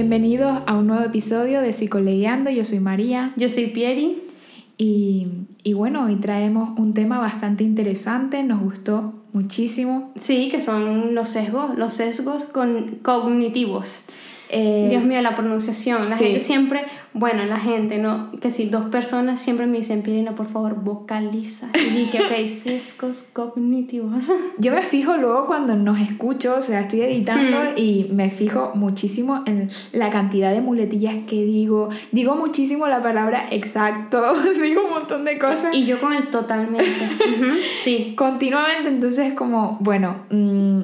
Bienvenidos 0.00 0.62
a 0.64 0.78
un 0.78 0.86
nuevo 0.86 1.04
episodio 1.04 1.60
de 1.60 1.74
Psicoleando. 1.74 2.48
Yo 2.48 2.64
soy 2.64 2.80
María. 2.80 3.34
Yo 3.36 3.50
soy 3.50 3.66
Pieri. 3.66 4.22
Y, 4.78 5.26
y, 5.62 5.74
bueno, 5.74 6.06
hoy 6.06 6.16
traemos 6.16 6.70
un 6.78 6.94
tema 6.94 7.18
bastante 7.18 7.64
interesante, 7.64 8.42
nos 8.42 8.62
gustó 8.62 9.12
muchísimo. 9.34 10.10
Sí, 10.16 10.48
que 10.50 10.62
son 10.62 11.14
los 11.14 11.28
sesgos, 11.28 11.76
los 11.76 11.92
sesgos 11.92 12.46
con, 12.46 13.00
cognitivos. 13.02 14.04
Eh, 14.52 14.88
Dios 14.90 15.04
mío, 15.04 15.22
la 15.22 15.34
pronunciación. 15.34 16.08
La 16.08 16.16
gente 16.16 16.40
siempre, 16.40 16.84
bueno, 17.12 17.44
la 17.44 17.58
gente, 17.58 17.98
¿no? 17.98 18.32
Que 18.40 18.50
si 18.50 18.66
dos 18.66 18.86
personas 18.86 19.40
siempre 19.40 19.66
me 19.66 19.78
dicen, 19.78 20.02
Pirina, 20.02 20.34
por 20.34 20.46
favor, 20.46 20.74
vocaliza. 20.82 21.68
Y 21.74 22.06
que, 22.10 22.18
ok, 22.18 22.46
sesgos 22.48 23.24
cognitivos. 23.32 24.24
Yo 24.58 24.72
me 24.72 24.82
fijo 24.82 25.16
luego 25.16 25.46
cuando 25.46 25.76
nos 25.76 26.00
escucho, 26.00 26.56
o 26.56 26.60
sea, 26.60 26.80
estoy 26.80 27.02
editando 27.02 27.58
mm. 27.58 27.78
y 27.78 28.10
me 28.12 28.30
fijo 28.30 28.72
muchísimo 28.74 29.42
en 29.46 29.70
la 29.92 30.10
cantidad 30.10 30.52
de 30.52 30.60
muletillas 30.60 31.14
que 31.28 31.44
digo. 31.44 31.88
Digo 32.10 32.34
muchísimo 32.34 32.88
la 32.88 33.02
palabra 33.02 33.46
exacto, 33.50 34.34
digo 34.62 34.84
un 34.84 34.90
montón 34.90 35.24
de 35.24 35.38
cosas. 35.38 35.74
Y 35.74 35.84
yo 35.84 36.00
con 36.00 36.12
el 36.12 36.28
totalmente. 36.28 36.84
Sí. 37.84 38.14
Continuamente, 38.16 38.88
entonces 38.88 39.32
como, 39.34 39.76
bueno... 39.80 40.16
Mmm, 40.30 40.80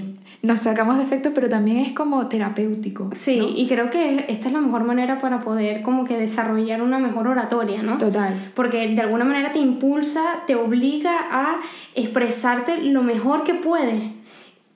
nos 0.47 0.61
sacamos 0.61 0.99
defectos, 0.99 1.33
pero 1.35 1.49
también 1.49 1.79
es 1.79 1.93
como 1.93 2.29
terapéutico. 2.29 3.11
Sí, 3.13 3.41
y 3.57 3.67
creo 3.67 3.91
que 3.91 4.27
esta 4.29 4.47
es 4.49 4.53
la 4.53 4.61
mejor 4.61 4.85
manera 4.85 5.19
para 5.19 5.41
poder 5.41 5.83
como 5.83 6.05
que 6.05 6.17
desarrollar 6.17 6.83
una 6.83 6.99
mejor 6.99 7.27
oratoria, 7.27 7.83
¿no? 7.83 7.99
Total. 7.99 8.53
Porque 8.55 8.89
de 8.89 9.01
alguna 9.01 9.25
manera 9.25 9.53
te 9.53 9.59
impulsa, 9.59 10.23
te 10.47 10.55
obliga 10.55 11.13
a 11.31 11.57
expresarte 11.95 12.83
lo 12.83 13.03
mejor 13.03 13.43
que 13.43 13.55
puedes. 13.55 14.03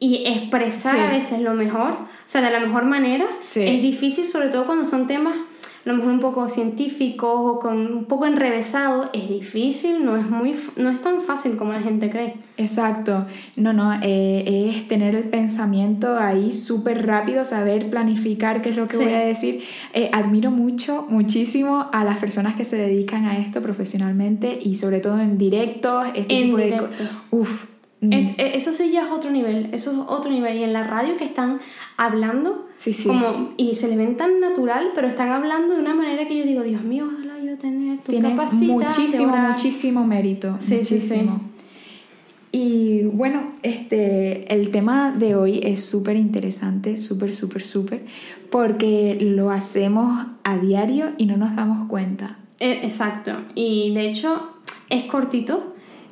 Y 0.02 0.26
expresar 0.26 0.98
a 0.98 1.10
veces 1.10 1.42
lo 1.42 1.52
mejor, 1.52 1.90
o 1.90 2.08
sea, 2.24 2.40
de 2.40 2.50
la 2.50 2.58
mejor 2.58 2.86
manera, 2.86 3.26
es 3.40 3.82
difícil, 3.82 4.24
sobre 4.26 4.48
todo 4.48 4.64
cuando 4.64 4.86
son 4.86 5.06
temas 5.06 5.34
a 5.84 5.88
lo 5.88 5.96
mejor 5.96 6.12
un 6.12 6.20
poco 6.20 6.48
científico 6.48 7.32
o 7.32 7.58
con 7.58 7.92
un 7.92 8.04
poco 8.04 8.26
enrevesado, 8.26 9.08
es 9.14 9.28
difícil, 9.28 10.04
no 10.04 10.16
es, 10.16 10.28
muy, 10.28 10.54
no 10.76 10.90
es 10.90 11.00
tan 11.00 11.22
fácil 11.22 11.56
como 11.56 11.72
la 11.72 11.80
gente 11.80 12.10
cree. 12.10 12.34
Exacto, 12.58 13.26
no, 13.56 13.72
no, 13.72 13.94
eh, 14.02 14.72
es 14.74 14.88
tener 14.88 15.14
el 15.14 15.24
pensamiento 15.24 16.18
ahí 16.18 16.52
súper 16.52 17.06
rápido, 17.06 17.46
saber 17.46 17.88
planificar 17.88 18.60
qué 18.60 18.70
es 18.70 18.76
lo 18.76 18.86
que 18.86 18.98
voy 18.98 19.12
a 19.12 19.20
decir. 19.20 19.62
Eh, 19.94 20.10
admiro 20.12 20.50
mucho, 20.50 21.06
muchísimo 21.08 21.88
a 21.92 22.04
las 22.04 22.18
personas 22.18 22.56
que 22.56 22.66
se 22.66 22.76
dedican 22.76 23.24
a 23.24 23.38
esto 23.38 23.62
profesionalmente 23.62 24.58
y 24.60 24.76
sobre 24.76 25.00
todo 25.00 25.18
en 25.18 25.38
directos, 25.38 26.06
este 26.14 26.40
en 26.40 26.56
directo. 26.56 26.88
Uf, 27.30 27.64
Mm. 28.00 28.12
E, 28.12 28.52
eso 28.54 28.72
sí 28.72 28.90
ya 28.90 29.06
es 29.06 29.12
otro 29.12 29.30
nivel, 29.30 29.68
eso 29.72 29.92
es 29.92 29.98
otro 30.06 30.30
nivel. 30.30 30.56
Y 30.58 30.64
en 30.64 30.72
la 30.72 30.84
radio 30.84 31.16
que 31.16 31.24
están 31.24 31.60
hablando, 31.96 32.68
sí, 32.76 32.92
sí. 32.92 33.08
Como, 33.08 33.50
y 33.56 33.74
se 33.74 33.88
le 33.88 33.96
ven 33.96 34.16
tan 34.16 34.40
natural, 34.40 34.90
pero 34.94 35.08
están 35.08 35.30
hablando 35.30 35.74
de 35.74 35.80
una 35.80 35.94
manera 35.94 36.26
que 36.26 36.36
yo 36.36 36.44
digo, 36.44 36.62
Dios 36.62 36.82
mío, 36.82 37.10
ojalá 37.12 37.38
yo 37.38 37.58
tener 37.58 37.98
tu 38.00 38.20
capacidad. 38.20 38.74
Muchísimo, 38.74 39.36
muchísimo 39.36 40.06
mérito. 40.06 40.56
Sí, 40.58 40.76
muchísimo. 40.76 41.40
Y 42.52 43.02
bueno, 43.04 43.48
este, 43.62 44.52
el 44.52 44.70
tema 44.70 45.12
de 45.12 45.36
hoy 45.36 45.60
es 45.62 45.84
súper 45.84 46.16
interesante, 46.16 46.96
súper, 46.96 47.30
súper, 47.30 47.62
súper, 47.62 48.04
porque 48.50 49.16
lo 49.20 49.50
hacemos 49.50 50.26
a 50.42 50.58
diario 50.58 51.12
y 51.16 51.26
no 51.26 51.36
nos 51.36 51.54
damos 51.54 51.86
cuenta. 51.86 52.38
E, 52.58 52.72
exacto. 52.82 53.32
Y 53.54 53.94
de 53.94 54.08
hecho 54.08 54.50
es 54.88 55.04
cortito, 55.04 55.69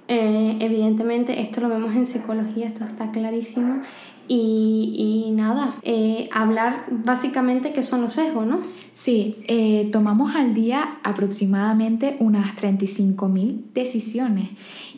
eh, 0.09 0.57
evidentemente, 0.61 1.43
esto 1.43 1.61
lo 1.61 1.69
vemos 1.69 1.95
en 1.95 2.07
psicología, 2.07 2.67
esto 2.67 2.85
está 2.85 3.11
clarísimo. 3.11 3.83
Y, 4.31 5.27
y 5.27 5.31
nada, 5.31 5.77
eh, 5.83 6.29
hablar 6.33 6.85
básicamente 6.91 7.73
qué 7.73 7.83
son 7.83 8.03
los 8.03 8.13
sesgos, 8.13 8.47
¿no? 8.47 8.61
Sí, 8.93 9.37
eh, 9.49 9.89
tomamos 9.91 10.35
al 10.35 10.53
día 10.53 10.99
aproximadamente 11.03 12.17
unas 12.21 12.55
35.000 12.57 13.73
decisiones 13.73 14.51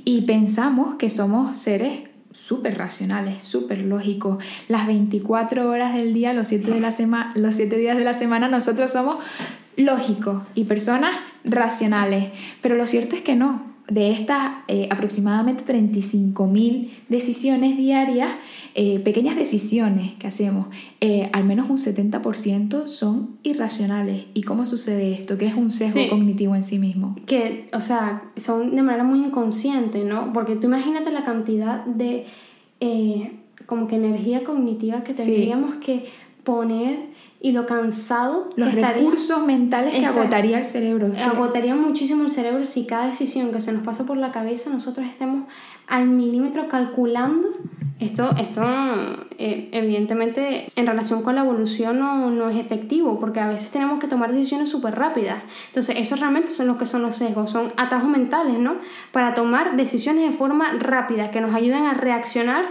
y 0.04 0.22
pensamos 0.22 0.96
que 0.96 1.10
somos 1.10 1.58
seres 1.58 2.10
súper 2.32 2.76
racionales, 2.76 3.44
súper 3.44 3.84
lógicos. 3.84 4.42
Las 4.68 4.88
24 4.88 5.68
horas 5.68 5.94
del 5.94 6.12
día, 6.12 6.32
los 6.32 6.48
7, 6.48 6.72
de 6.72 6.80
la 6.80 6.90
semana 6.90 7.32
los 7.36 7.54
7 7.54 7.76
días 7.76 7.96
de 7.96 8.04
la 8.04 8.14
semana, 8.14 8.48
nosotros 8.48 8.90
somos 8.90 9.22
lógicos 9.76 10.42
y 10.56 10.64
personas 10.64 11.14
racionales. 11.44 12.30
Pero 12.62 12.74
lo 12.74 12.86
cierto 12.86 13.14
es 13.14 13.22
que 13.22 13.36
no 13.36 13.69
de 13.90 14.10
estas 14.10 14.52
eh, 14.68 14.88
aproximadamente 14.90 15.64
35.000 15.64 16.90
decisiones 17.08 17.76
diarias, 17.76 18.30
eh, 18.74 19.00
pequeñas 19.00 19.36
decisiones 19.36 20.14
que 20.14 20.28
hacemos, 20.28 20.68
eh, 21.00 21.28
al 21.32 21.44
menos 21.44 21.68
un 21.68 21.76
70% 21.76 22.86
son 22.86 23.36
irracionales. 23.42 24.26
¿Y 24.32 24.42
cómo 24.42 24.64
sucede 24.64 25.12
esto? 25.12 25.36
¿Qué 25.36 25.46
es 25.46 25.54
un 25.54 25.72
sesgo 25.72 26.08
cognitivo 26.08 26.54
en 26.54 26.62
sí 26.62 26.78
mismo? 26.78 27.16
Que, 27.26 27.68
o 27.74 27.80
sea, 27.80 28.22
son 28.36 28.76
de 28.76 28.82
manera 28.82 29.04
muy 29.04 29.18
inconsciente, 29.18 30.04
¿no? 30.04 30.32
Porque 30.32 30.54
tú 30.54 30.68
imagínate 30.68 31.10
la 31.10 31.24
cantidad 31.24 31.84
de 31.84 32.26
como 33.66 33.88
que 33.88 33.96
energía 33.96 34.42
cognitiva 34.42 35.04
que 35.04 35.12
tendríamos 35.12 35.74
que 35.76 36.04
poner 36.44 37.09
y 37.42 37.52
lo 37.52 37.66
cansado 37.66 38.48
los 38.56 38.74
recursos 38.74 39.44
mentales 39.46 39.94
que 39.94 40.04
agotaría 40.04 40.58
el 40.58 40.64
cerebro 40.64 41.10
agotaría 41.24 41.74
muchísimo 41.74 42.24
el 42.24 42.30
cerebro 42.30 42.66
si 42.66 42.86
cada 42.86 43.06
decisión 43.06 43.50
que 43.50 43.60
se 43.60 43.72
nos 43.72 43.82
pasa 43.82 44.04
por 44.04 44.18
la 44.18 44.30
cabeza 44.30 44.70
nosotros 44.70 45.06
estemos 45.06 45.44
al 45.90 46.06
milímetro 46.06 46.68
calculando. 46.68 47.48
Esto, 47.98 48.30
esto 48.38 48.62
eh, 49.36 49.68
evidentemente 49.72 50.68
en 50.74 50.86
relación 50.86 51.22
con 51.22 51.34
la 51.34 51.42
evolución 51.42 51.98
no, 51.98 52.30
no, 52.30 52.48
es 52.48 52.56
efectivo 52.56 53.20
porque 53.20 53.40
a 53.40 53.48
veces 53.48 53.72
tenemos 53.72 54.00
que 54.00 54.06
tomar 54.06 54.32
decisiones 54.32 54.70
súper 54.70 54.94
rápidas 54.94 55.42
entonces 55.66 55.96
esos 55.98 56.18
realmente 56.18 56.50
son 56.50 56.68
los 56.68 56.78
que 56.78 56.86
son 56.86 57.02
los 57.02 57.16
sesgos 57.16 57.50
son 57.50 57.74
atajos 57.76 58.08
mentales 58.08 58.58
¿no? 58.58 58.76
para 59.12 59.34
tomar 59.34 59.76
decisiones 59.76 60.30
de 60.30 60.34
forma 60.34 60.72
rápida 60.78 61.30
que 61.30 61.42
nos 61.42 61.54
ayuden 61.54 61.84
a 61.84 61.92
reaccionar 61.92 62.64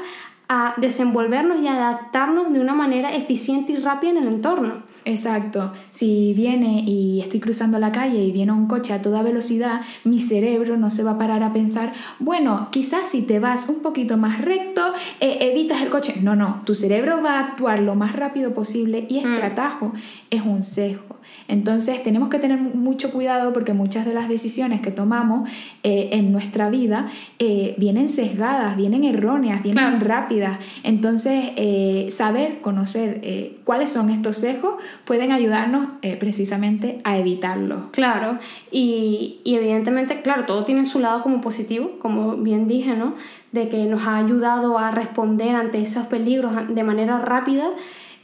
a 0.49 0.73
desenvolvernos 0.77 1.61
y 1.61 1.67
adaptarnos 1.67 2.51
de 2.51 2.59
una 2.59 2.73
manera 2.73 3.15
eficiente 3.15 3.73
y 3.73 3.75
rápida 3.75 4.09
en 4.09 4.17
el 4.17 4.27
entorno. 4.27 4.81
Exacto. 5.05 5.71
Si 5.91 6.33
viene 6.33 6.83
y 6.85 7.21
estoy 7.21 7.39
cruzando 7.39 7.77
la 7.79 7.91
calle 7.91 8.23
y 8.23 8.31
viene 8.31 8.51
un 8.51 8.67
coche 8.67 8.93
a 8.93 9.01
toda 9.01 9.21
velocidad, 9.21 9.81
mi 10.03 10.19
cerebro 10.19 10.75
no 10.75 10.89
se 10.89 11.03
va 11.03 11.11
a 11.11 11.17
parar 11.19 11.43
a 11.43 11.53
pensar, 11.53 11.93
bueno, 12.17 12.69
quizás 12.71 13.07
si 13.07 13.21
te 13.21 13.39
vas 13.39 13.69
un 13.69 13.81
poquito 13.81 14.17
más 14.17 14.41
recto, 14.41 14.81
eh, 15.19 15.37
evitas 15.41 15.81
el 15.81 15.89
coche. 15.89 16.15
No, 16.21 16.35
no, 16.35 16.61
tu 16.65 16.73
cerebro 16.73 17.21
va 17.23 17.35
a 17.35 17.39
actuar 17.41 17.79
lo 17.79 17.93
más 17.95 18.13
rápido 18.13 18.53
posible 18.53 19.05
y 19.07 19.17
este 19.17 19.29
mm. 19.29 19.43
atajo 19.43 19.93
es 20.31 20.41
un 20.41 20.63
sesgo. 20.63 21.18
Entonces 21.47 22.03
tenemos 22.03 22.29
que 22.29 22.39
tener 22.39 22.59
mucho 22.59 23.11
cuidado 23.11 23.53
porque 23.53 23.73
muchas 23.73 24.05
de 24.05 24.13
las 24.13 24.29
decisiones 24.29 24.81
que 24.81 24.91
tomamos 24.91 25.49
eh, 25.83 26.09
en 26.11 26.31
nuestra 26.31 26.69
vida 26.69 27.07
eh, 27.39 27.75
vienen 27.77 28.07
sesgadas, 28.07 28.77
vienen 28.77 29.03
erróneas, 29.03 29.63
vienen 29.63 29.99
rápidas. 29.99 30.59
Entonces 30.83 31.51
eh, 31.55 32.09
saber, 32.11 32.61
conocer 32.61 33.59
cuáles 33.63 33.91
son 33.91 34.09
estos 34.09 34.37
sesgos 34.37 34.75
pueden 35.05 35.31
ayudarnos 35.31 35.87
precisamente 36.19 36.99
a 37.03 37.17
evitarlos. 37.17 37.85
Claro, 37.91 38.37
y, 38.71 39.39
y 39.43 39.55
evidentemente, 39.55 40.21
claro, 40.21 40.45
todo 40.45 40.65
tiene 40.65 40.85
su 40.85 40.99
lado 40.99 41.23
como 41.23 41.41
positivo, 41.41 41.91
como 41.99 42.37
bien 42.37 42.67
dije, 42.67 42.95
¿no? 42.95 43.15
De 43.51 43.69
que 43.69 43.85
nos 43.85 44.03
ha 44.03 44.17
ayudado 44.17 44.77
a 44.77 44.91
responder 44.91 45.55
ante 45.55 45.81
esos 45.81 46.05
peligros 46.07 46.53
de 46.69 46.83
manera 46.83 47.19
rápida 47.19 47.69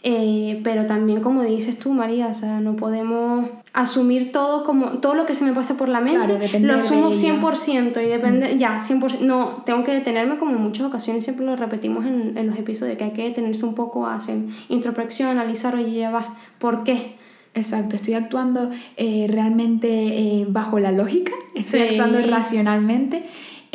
eh, 0.08 0.62
pero 0.64 0.86
también, 0.86 1.20
como 1.20 1.42
dices 1.42 1.80
tú, 1.80 1.92
María, 1.92 2.28
o 2.28 2.34
sea, 2.36 2.60
no 2.60 2.76
podemos 2.76 3.50
asumir 3.74 4.32
todo 4.32 4.64
como 4.64 5.00
todo 5.00 5.16
lo 5.16 5.26
que 5.26 5.34
se 5.34 5.44
me 5.44 5.52
pasa 5.52 5.78
por 5.78 5.90
la 5.90 6.00
mente. 6.00 6.60
lo 6.60 6.76
asumo 6.76 7.10
100% 7.10 8.04
y 8.04 8.06
depende, 8.06 8.54
mm. 8.54 8.58
ya, 8.60 8.78
100%. 8.80 9.22
No, 9.22 9.64
tengo 9.66 9.84
que 9.84 9.92
detenerme 9.92 10.38
como 10.38 10.52
en 10.52 10.62
muchas 10.62 10.86
ocasiones, 10.86 11.24
siempre 11.24 11.44
lo 11.44 11.56
repetimos 11.56 12.06
en, 12.06 12.38
en 12.38 12.46
los 12.46 12.56
episodios, 12.60 13.00
que 13.00 13.06
hay 13.06 13.14
que 13.14 13.24
detenerse 13.24 13.66
un 13.66 13.74
poco 13.74 14.06
a 14.06 14.14
hacer 14.14 14.38
introspección, 14.70 15.32
analizar, 15.32 15.74
oye, 15.74 15.98
ya 15.98 16.12
va, 16.12 16.38
¿por 16.60 16.84
qué? 16.84 17.16
Exacto, 17.56 17.96
estoy 17.96 18.14
actuando 18.14 18.70
eh, 18.98 19.26
realmente 19.28 19.88
eh, 19.88 20.46
bajo 20.48 20.78
la 20.78 20.92
lógica, 20.92 21.32
estoy 21.56 21.82
actuando 21.82 22.22
racionalmente 22.22 23.24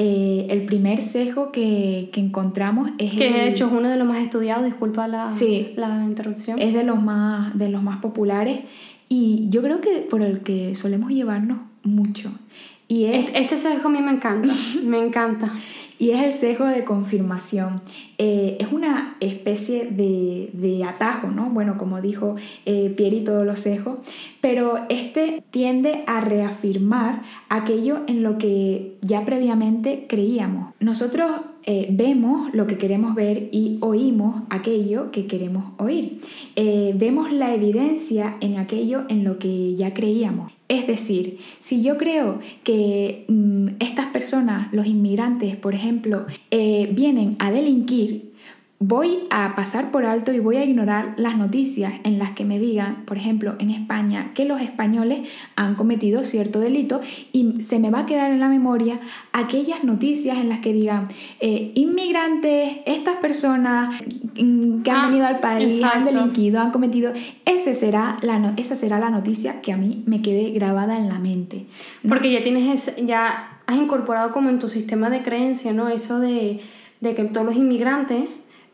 eh, 0.02 0.46
el 0.48 0.64
primer 0.64 1.02
sesgo 1.02 1.52
que, 1.52 2.08
que 2.10 2.20
encontramos 2.20 2.90
es... 2.96 3.12
Que 3.12 3.30
de 3.30 3.48
hecho 3.48 3.66
es 3.66 3.72
uno 3.72 3.86
de 3.90 3.98
los 3.98 4.08
más 4.08 4.22
estudiados, 4.22 4.64
disculpa 4.64 5.06
la, 5.06 5.28
la 5.76 6.04
interrupción. 6.06 6.58
Es 6.58 6.72
de 6.72 6.84
los, 6.84 7.02
más, 7.02 7.58
de 7.58 7.68
los 7.68 7.82
más 7.82 7.98
populares 7.98 8.60
y 9.10 9.50
yo 9.50 9.60
creo 9.60 9.82
que 9.82 9.98
por 10.08 10.22
el 10.22 10.40
que 10.40 10.74
solemos 10.74 11.10
llevarnos 11.10 11.58
mucho. 11.82 12.32
Y 12.88 13.04
este, 13.04 13.42
este 13.42 13.58
sesgo 13.58 13.88
a 13.88 13.92
mí 13.92 14.00
me 14.00 14.12
encanta, 14.12 14.54
me 14.82 14.96
encanta. 14.96 15.52
Y 16.00 16.12
es 16.12 16.22
el 16.22 16.32
sesgo 16.32 16.66
de 16.66 16.84
confirmación. 16.84 17.82
Eh, 18.16 18.56
es 18.58 18.72
una 18.72 19.16
especie 19.20 19.84
de, 19.84 20.48
de, 20.54 20.82
atajo, 20.82 21.28
¿no? 21.28 21.50
Bueno, 21.50 21.76
como 21.76 22.00
dijo 22.00 22.36
eh, 22.64 22.88
Pieri, 22.96 23.20
todos 23.20 23.44
los 23.44 23.60
sesgos, 23.60 23.98
pero 24.40 24.78
este 24.88 25.42
tiende 25.50 26.02
a 26.06 26.22
reafirmar 26.22 27.20
aquello 27.50 27.98
en 28.06 28.22
lo 28.22 28.38
que 28.38 28.96
ya 29.02 29.26
previamente 29.26 30.06
creíamos. 30.08 30.72
Nosotros 30.80 31.30
eh, 31.64 31.88
vemos 31.90 32.54
lo 32.54 32.66
que 32.66 32.78
queremos 32.78 33.14
ver 33.14 33.50
y 33.52 33.76
oímos 33.82 34.42
aquello 34.48 35.10
que 35.10 35.26
queremos 35.26 35.64
oír. 35.76 36.20
Eh, 36.56 36.94
vemos 36.96 37.30
la 37.30 37.54
evidencia 37.54 38.38
en 38.40 38.56
aquello 38.58 39.04
en 39.10 39.24
lo 39.24 39.38
que 39.38 39.74
ya 39.74 39.92
creíamos. 39.92 40.52
Es 40.70 40.86
decir, 40.86 41.38
si 41.58 41.82
yo 41.82 41.98
creo 41.98 42.38
que 42.62 43.24
mm, 43.26 43.70
estas 43.80 44.06
personas, 44.06 44.72
los 44.72 44.86
inmigrantes, 44.86 45.56
por 45.56 45.74
ejemplo, 45.74 46.26
eh, 46.52 46.88
vienen 46.92 47.34
a 47.40 47.50
delinquir, 47.50 48.30
voy 48.82 49.24
a 49.28 49.54
pasar 49.54 49.90
por 49.90 50.06
alto 50.06 50.32
y 50.32 50.40
voy 50.40 50.56
a 50.56 50.64
ignorar 50.64 51.12
las 51.18 51.36
noticias 51.36 51.92
en 52.02 52.18
las 52.18 52.30
que 52.30 52.46
me 52.46 52.58
digan, 52.58 53.02
por 53.04 53.18
ejemplo, 53.18 53.54
en 53.58 53.70
España, 53.70 54.30
que 54.32 54.46
los 54.46 54.58
españoles 54.62 55.28
han 55.54 55.74
cometido 55.74 56.24
cierto 56.24 56.60
delito 56.60 57.02
y 57.30 57.60
se 57.60 57.78
me 57.78 57.90
va 57.90 58.00
a 58.00 58.06
quedar 58.06 58.30
en 58.30 58.40
la 58.40 58.48
memoria 58.48 58.98
aquellas 59.32 59.84
noticias 59.84 60.38
en 60.38 60.48
las 60.48 60.60
que 60.60 60.72
digan 60.72 61.08
eh, 61.40 61.72
inmigrantes, 61.74 62.78
estas 62.86 63.16
personas 63.16 63.94
mm, 64.40 64.80
que 64.80 64.90
han 64.90 64.96
ah, 64.96 65.06
venido 65.08 65.26
al 65.26 65.40
país, 65.40 65.82
han 65.82 66.06
delinquido, 66.06 66.58
han 66.58 66.70
cometido, 66.70 67.12
ese 67.44 67.74
será 67.74 68.16
la, 68.22 68.54
esa 68.56 68.76
será 68.76 68.98
la 68.98 69.10
noticia 69.10 69.60
que 69.60 69.74
a 69.74 69.76
mí 69.76 70.02
me 70.06 70.22
quede 70.22 70.52
grabada 70.52 70.96
en 70.96 71.10
la 71.10 71.18
mente. 71.18 71.66
Porque 72.08 72.32
ya 72.32 72.42
tienes, 72.42 72.96
ya 73.04 73.58
has 73.66 73.76
incorporado 73.76 74.32
como 74.32 74.48
en 74.48 74.58
tu 74.58 74.70
sistema 74.70 75.10
de 75.10 75.22
creencia, 75.22 75.74
¿no? 75.74 75.90
Eso 75.90 76.18
de, 76.18 76.60
de 77.02 77.14
que 77.14 77.24
todos 77.24 77.46
los 77.46 77.56
inmigrantes 77.56 78.24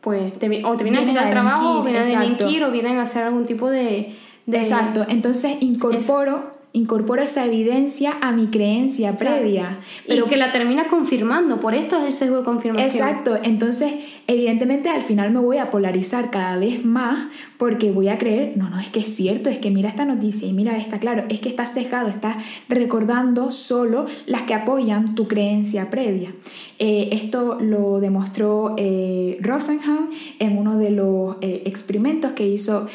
pues 0.07 0.35
o 0.35 0.39
te 0.39 0.49
vienen, 0.85 1.03
a 1.03 1.05
quitar 1.05 1.31
trabajo, 1.31 1.81
o 1.81 1.83
vienen 1.83 2.17
a 2.17 2.21
delinquir, 2.21 2.63
o 2.63 2.71
vienen 2.71 2.97
a 2.99 3.03
hacer 3.03 3.25
algún 3.25 3.45
tipo 3.45 3.69
de... 3.69 4.15
exacto, 4.47 5.05
entonces 5.09 5.57
incorporo 5.61 6.56
incorporo 6.77 7.23
esa 7.23 7.47
evidencia 7.47 8.19
a 8.21 8.33
mi 8.33 8.49
creencia 8.49 9.17
previa. 9.17 9.79
Pero 10.07 10.27
que 10.27 10.37
la 10.37 10.53
termina 10.53 10.89
confirmando, 10.89 11.59
por 11.59 11.75
esto 11.75 11.97
es 11.97 12.05
el 12.05 12.13
sesgo 12.13 12.37
de 12.39 12.45
confirmación. 12.45 13.09
Exacto, 13.09 13.39
entonces 13.43 13.95
evidentemente 14.27 14.91
al 14.91 15.03
final 15.03 15.31
me 15.31 15.41
voy 15.41 15.57
a 15.57 15.71
polarizar 15.71 16.31
cada 16.31 16.59
vez 16.59 16.85
más 16.85 17.29
porque 17.57 17.93
voy 17.93 18.09
a 18.09 18.19
creer, 18.19 18.57
no, 18.57 18.69
no, 18.69 18.79
es 18.79 18.91
que 18.91 19.01
es 19.01 19.15
cierto, 19.15 19.49
es 19.49 19.59
que 19.59 19.71
mira 19.71 19.89
esta 19.89 20.05
noticia 20.05 20.47
y 20.47 20.53
mira 20.53 20.77
esta, 20.77 20.99
claro, 20.99 21.25
es 21.31 21.41
que 21.41 21.49
estás 21.49 21.73
sesgado, 21.73 22.09
estás 22.09 22.37
recordando 22.69 23.51
solo 23.51 24.07
las 24.27 24.43
que 24.43 24.53
apoyan 24.53 25.15
tu 25.15 25.29
creencia 25.29 25.89
previa. 25.89 26.35
Eh, 26.79 27.09
esto 27.13 27.59
lo 27.59 28.01
demostró 28.01 28.75
eh, 28.77 29.39
Rosenhan 29.41 30.11
en 30.39 30.59
uno 30.59 30.77
de 30.77 30.91
los 30.91 31.37
eh, 31.41 31.63
experimentos 31.65 32.33
que 32.33 32.47
hizo 32.47 32.87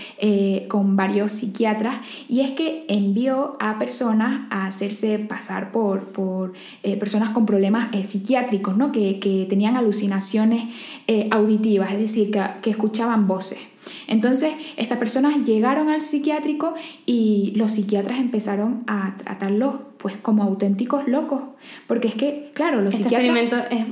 con 0.67 0.95
varios 0.95 1.31
psiquiatras 1.31 2.05
y 2.29 2.41
es 2.41 2.51
que 2.51 2.85
envió 2.87 3.55
a 3.59 3.70
personas 3.75 4.47
a 4.49 4.67
hacerse 4.67 5.19
pasar 5.19 5.71
por, 5.71 6.11
por 6.11 6.53
personas 6.99 7.29
con 7.31 7.45
problemas 7.45 7.89
psiquiátricos, 8.05 8.77
¿no? 8.77 8.91
que, 8.91 9.19
que 9.19 9.45
tenían 9.49 9.75
alucinaciones 9.77 10.73
auditivas, 11.31 11.91
es 11.91 11.99
decir, 11.99 12.31
que, 12.61 12.69
escuchaban 12.69 13.27
voces. 13.27 13.59
Entonces, 14.07 14.53
estas 14.77 14.97
personas 14.97 15.43
llegaron 15.43 15.89
al 15.89 16.01
psiquiátrico 16.01 16.75
y 17.05 17.53
los 17.55 17.73
psiquiatras 17.73 18.19
empezaron 18.19 18.83
a 18.87 19.15
tratarlos 19.17 19.75
pues 19.97 20.17
como 20.17 20.43
auténticos 20.43 21.07
locos, 21.07 21.41
porque 21.87 22.07
es 22.07 22.15
que, 22.15 22.51
claro, 22.53 22.81
los 22.81 22.95
este 22.95 23.07
experimento 23.07 23.57
es, 23.69 23.85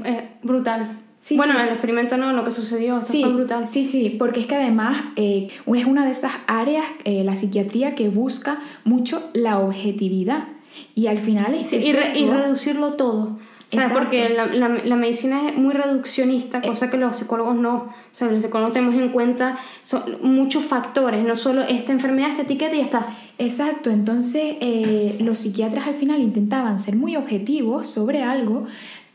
brutal. 0.44 1.00
Sí, 1.20 1.36
bueno, 1.36 1.60
el 1.60 1.70
experimento 1.70 2.16
no, 2.16 2.32
lo 2.32 2.46
que 2.46 2.52
sucedió, 2.52 3.02
sí, 3.04 3.24
fue 3.24 3.34
brutal. 3.34 3.68
Sí, 3.68 3.84
sí, 3.84 4.16
porque 4.18 4.40
es 4.40 4.46
que 4.46 4.56
además 4.56 5.04
eh, 5.18 5.50
es 5.50 5.86
una 5.86 6.06
de 6.06 6.12
esas 6.12 6.32
áreas, 6.48 6.86
eh, 7.04 7.24
la 7.26 7.36
psiquiatría, 7.36 7.94
que 7.94 8.08
busca 8.10 8.60
mucho 8.86 9.30
la 9.34 9.60
objetividad. 9.60 10.48
Y 10.96 11.08
al 11.08 11.18
final 11.18 11.54
es... 11.56 11.74
y, 11.74 11.78
y 11.78 12.30
reducirlo 12.30 12.94
todo. 12.94 13.38
O 13.72 13.76
sea, 13.76 13.94
porque 13.94 14.30
la, 14.30 14.48
la, 14.48 14.96
medicina 14.96 15.48
es 15.48 15.56
muy 15.56 15.76
reduccionista, 15.76 16.58
eh. 16.58 16.68
cosa 16.68 16.90
que 16.90 16.98
los 16.98 17.16
psicólogos 17.16 17.56
no. 17.56 17.76
O 17.76 17.94
sea, 18.10 18.28
los 18.28 18.42
psicólogos 18.42 18.74
tenemos 18.74 18.96
en 18.96 19.10
cuenta 19.10 19.60
son 19.84 20.18
muchos 20.24 20.64
factores, 20.64 21.24
no 21.24 21.36
solo 21.36 21.62
esta 21.62 21.92
enfermedad, 21.92 22.32
esta 22.32 22.42
etiqueta 22.42 22.76
y 22.76 22.80
está. 22.80 23.06
Exacto, 23.38 23.92
entonces 23.92 24.56
eh, 24.60 25.18
los 25.20 25.38
psiquiatras 25.38 25.86
al 25.86 25.94
final 25.94 26.20
intentaban 26.20 26.80
ser 26.80 26.96
muy 26.96 27.16
objetivos 27.16 27.88
sobre 27.88 28.24
algo, 28.24 28.66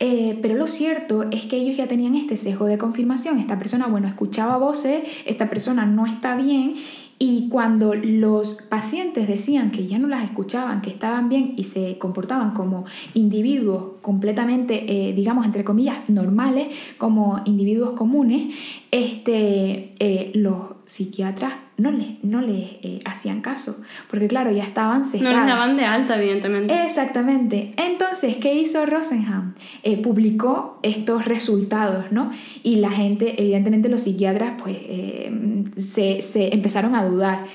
eh, 0.07 0.39
pero 0.43 0.55
lo 0.55 0.67
cierto 0.67 1.23
es 1.31 1.47
que 1.47 1.57
ellos 1.57 1.79
ya 1.79 1.87
tenían 1.87 2.15
este 2.15 2.37
sesgo 2.37 2.67
de 2.67 2.77
confirmación. 2.77 3.39
Esta 3.39 3.59
persona, 3.59 3.87
bueno, 3.87 4.07
escuchaba 4.07 4.59
voces, 4.59 5.03
esta 5.25 5.49
persona 5.49 5.87
no 5.87 6.05
está 6.05 6.37
bien 6.37 6.75
y 7.19 7.49
cuando 7.49 7.95
los 7.95 8.53
pacientes 8.53 9.27
decían 9.27 9.71
que 9.71 9.87
ya 9.87 9.99
no 9.99 10.07
las 10.07 10.23
escuchaban, 10.23 10.83
que 10.83 10.91
estaban 10.91 11.31
bien 11.31 11.55
y 11.57 11.65
se 11.65 11.97
comportaban 11.97 12.53
como 12.53 12.85
individuos 13.15 13.94
completamente, 14.05 14.85
eh, 14.87 15.15
digamos, 15.15 15.47
entre 15.47 15.65
comillas, 15.65 16.11
normales, 16.11 16.95
como 16.99 17.41
individuos 17.47 17.93
comunes, 17.93 18.55
este, 18.91 19.93
eh, 19.99 20.31
los 20.35 20.75
psiquiatras 20.85 21.55
no 21.79 21.91
les, 21.91 22.23
no 22.23 22.41
eh, 22.43 23.01
hacían 23.05 23.41
caso, 23.41 23.77
porque 24.09 24.29
claro, 24.29 24.53
ya 24.53 24.63
estaban 24.63 25.07
cegados. 25.07 25.33
No 25.33 25.39
les 25.41 25.49
daban 25.49 25.77
de 25.77 25.85
alta, 25.85 26.17
evidentemente. 26.17 26.85
Exactamente. 26.85 27.73
Entonces, 27.79 28.37
¿qué 28.37 28.55
hizo 28.55 28.85
Rosenham? 28.85 29.55
Eh, 29.83 29.97
publicó 30.01 30.79
estos 30.83 31.25
resultados, 31.25 32.13
¿no? 32.13 32.31
Y 32.63 32.77
la 32.77 32.91
gente, 32.91 33.41
evidentemente 33.41 33.89
los 33.89 34.03
psiquiatras, 34.03 34.53
pues 34.63 34.77
eh, 34.83 35.65
se, 35.79 36.21
se, 36.23 36.55
empezaron 36.55 36.95
a 36.95 37.05
dudar 37.05 37.47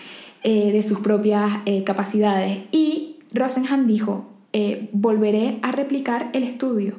de 0.41 0.81
sus 0.81 0.99
propias 0.99 1.51
capacidades. 1.83 2.59
Y 2.71 3.17
Rosenham 3.33 3.87
dijo, 3.87 4.28
volveré 4.91 5.59
a 5.61 5.71
replicar 5.71 6.29
el 6.33 6.43
estudio. 6.43 6.95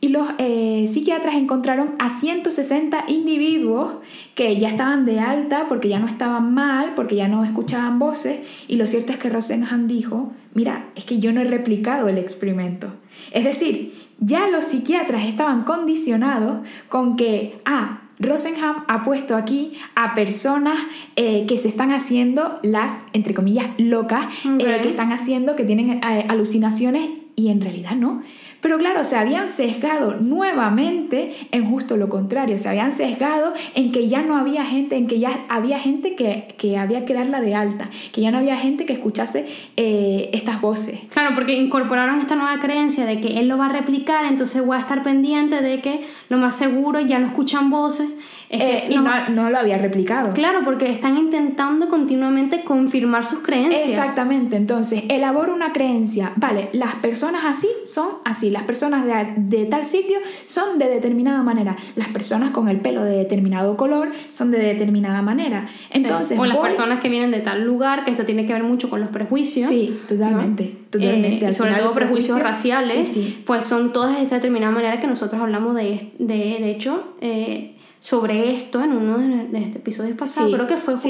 Y 0.00 0.10
los 0.10 0.28
eh, 0.38 0.86
psiquiatras 0.88 1.36
encontraron 1.36 1.94
a 1.98 2.10
160 2.10 3.06
individuos 3.08 3.94
que 4.34 4.56
ya 4.58 4.68
estaban 4.68 5.06
de 5.06 5.20
alta 5.20 5.66
porque 5.68 5.88
ya 5.88 5.98
no 5.98 6.06
estaban 6.06 6.52
mal, 6.52 6.92
porque 6.94 7.16
ya 7.16 7.28
no 7.28 7.44
escuchaban 7.44 7.98
voces. 7.98 8.38
Y 8.68 8.76
lo 8.76 8.86
cierto 8.86 9.12
es 9.12 9.18
que 9.18 9.30
Rosenhan 9.30 9.88
dijo, 9.88 10.32
mira, 10.52 10.90
es 10.96 11.04
que 11.04 11.18
yo 11.18 11.32
no 11.32 11.40
he 11.40 11.44
replicado 11.44 12.08
el 12.08 12.18
experimento. 12.18 12.88
Es 13.32 13.44
decir, 13.44 13.94
ya 14.20 14.48
los 14.48 14.64
psiquiatras 14.66 15.24
estaban 15.24 15.64
condicionados 15.64 16.66
con 16.90 17.16
que, 17.16 17.58
ah, 17.64 18.02
Rosenham 18.18 18.84
ha 18.88 19.04
puesto 19.04 19.36
aquí 19.36 19.74
a 19.94 20.14
personas 20.14 20.78
eh, 21.16 21.44
que 21.46 21.58
se 21.58 21.68
están 21.68 21.92
haciendo 21.92 22.58
las, 22.62 22.96
entre 23.12 23.34
comillas, 23.34 23.68
locas, 23.78 24.26
eh, 24.58 24.80
que 24.82 24.88
están 24.88 25.12
haciendo, 25.12 25.56
que 25.56 25.64
tienen 25.64 26.00
alucinaciones 26.02 27.10
y 27.36 27.48
en 27.48 27.60
realidad 27.60 27.94
no. 27.94 28.22
Pero 28.60 28.78
claro, 28.78 29.04
se 29.04 29.16
habían 29.16 29.48
sesgado 29.48 30.16
nuevamente 30.20 31.34
en 31.52 31.70
justo 31.70 31.96
lo 31.96 32.08
contrario, 32.08 32.58
se 32.58 32.68
habían 32.68 32.92
sesgado 32.92 33.52
en 33.74 33.92
que 33.92 34.08
ya 34.08 34.22
no 34.22 34.36
había 34.36 34.64
gente, 34.64 34.96
en 34.96 35.06
que 35.06 35.18
ya 35.18 35.44
había 35.48 35.78
gente 35.78 36.14
que, 36.14 36.54
que 36.58 36.78
había 36.78 37.04
que 37.04 37.14
darla 37.14 37.40
de 37.40 37.54
alta, 37.54 37.90
que 38.12 38.20
ya 38.20 38.30
no 38.30 38.38
había 38.38 38.56
gente 38.56 38.86
que 38.86 38.92
escuchase 38.92 39.46
eh, 39.76 40.30
estas 40.32 40.60
voces. 40.60 41.00
Claro, 41.10 41.34
porque 41.34 41.54
incorporaron 41.54 42.20
esta 42.20 42.34
nueva 42.34 42.60
creencia 42.60 43.04
de 43.04 43.20
que 43.20 43.38
él 43.38 43.48
lo 43.48 43.58
va 43.58 43.66
a 43.66 43.72
replicar, 43.72 44.24
entonces 44.24 44.64
voy 44.64 44.76
a 44.76 44.80
estar 44.80 45.02
pendiente 45.02 45.62
de 45.62 45.80
que 45.80 46.06
lo 46.28 46.38
más 46.38 46.56
seguro 46.56 47.00
ya 47.00 47.18
no 47.18 47.26
escuchan 47.26 47.70
voces 47.70 48.08
eh, 48.48 48.86
y 48.90 48.96
no, 48.96 49.28
no, 49.30 49.50
lo 49.50 49.58
había 49.58 49.78
replicado. 49.78 50.32
Claro, 50.32 50.60
porque 50.64 50.90
están 50.90 51.18
intentando 51.18 51.88
continuamente 51.88 52.62
confirmar 52.62 53.24
sus 53.24 53.40
creencias. 53.40 53.88
Exactamente, 53.88 54.56
entonces 54.56 55.04
elaboro 55.08 55.52
una 55.54 55.72
creencia, 55.72 56.32
vale, 56.36 56.68
las 56.72 56.94
personas 56.96 57.44
así 57.44 57.68
son 57.84 58.06
así, 58.24 58.50
las 58.50 58.62
personas 58.62 59.04
de, 59.04 59.58
de, 59.58 59.64
tal 59.66 59.86
sitio 59.86 60.18
son 60.46 60.78
de 60.78 60.88
determinada 60.88 61.42
manera, 61.42 61.76
las 61.96 62.08
personas 62.08 62.50
con 62.50 62.68
el 62.68 62.80
pelo 62.80 63.02
de 63.02 63.16
determinado 63.16 63.76
color 63.76 64.10
son 64.28 64.50
de 64.50 64.58
determinada 64.58 65.22
manera. 65.22 65.66
Entonces, 65.90 66.38
O 66.38 66.44
las 66.44 66.58
personas 66.58 67.00
que 67.00 67.08
vienen 67.08 67.30
de 67.30 67.40
tal 67.40 67.64
lugar, 67.64 68.04
que 68.04 68.10
esto 68.10 68.24
tiene 68.24 68.46
que 68.46 68.52
ver 68.52 68.62
mucho 68.62 68.88
con 68.88 69.00
los 69.00 69.10
prejuicios. 69.10 69.68
Sí, 69.68 69.98
totalmente. 70.06 70.76
totalmente. 70.90 71.46
Eh, 71.46 71.48
y 71.48 71.52
sobre 71.52 71.74
todo 71.74 71.92
prejuicios 71.94 72.40
raciales, 72.40 73.18
pues 73.44 73.64
son 73.64 73.92
todas 73.92 74.16
de 74.16 74.22
esta 74.22 74.36
determinada 74.36 74.72
manera 74.72 75.00
que 75.00 75.06
nosotros 75.06 75.40
hablamos 75.40 75.74
de, 75.74 76.12
de, 76.18 76.36
de 76.36 76.70
hecho. 76.70 77.14
Eh, 77.20 77.75
sobre 78.06 78.54
esto 78.54 78.84
en 78.84 78.92
uno 78.92 79.18
de, 79.18 79.58
estos 79.58 79.76
episodios 79.76 80.16
pasados. 80.16 80.54
Creo 80.54 80.68
que 80.68 80.76
fue 80.76 80.94
justo 80.94 81.08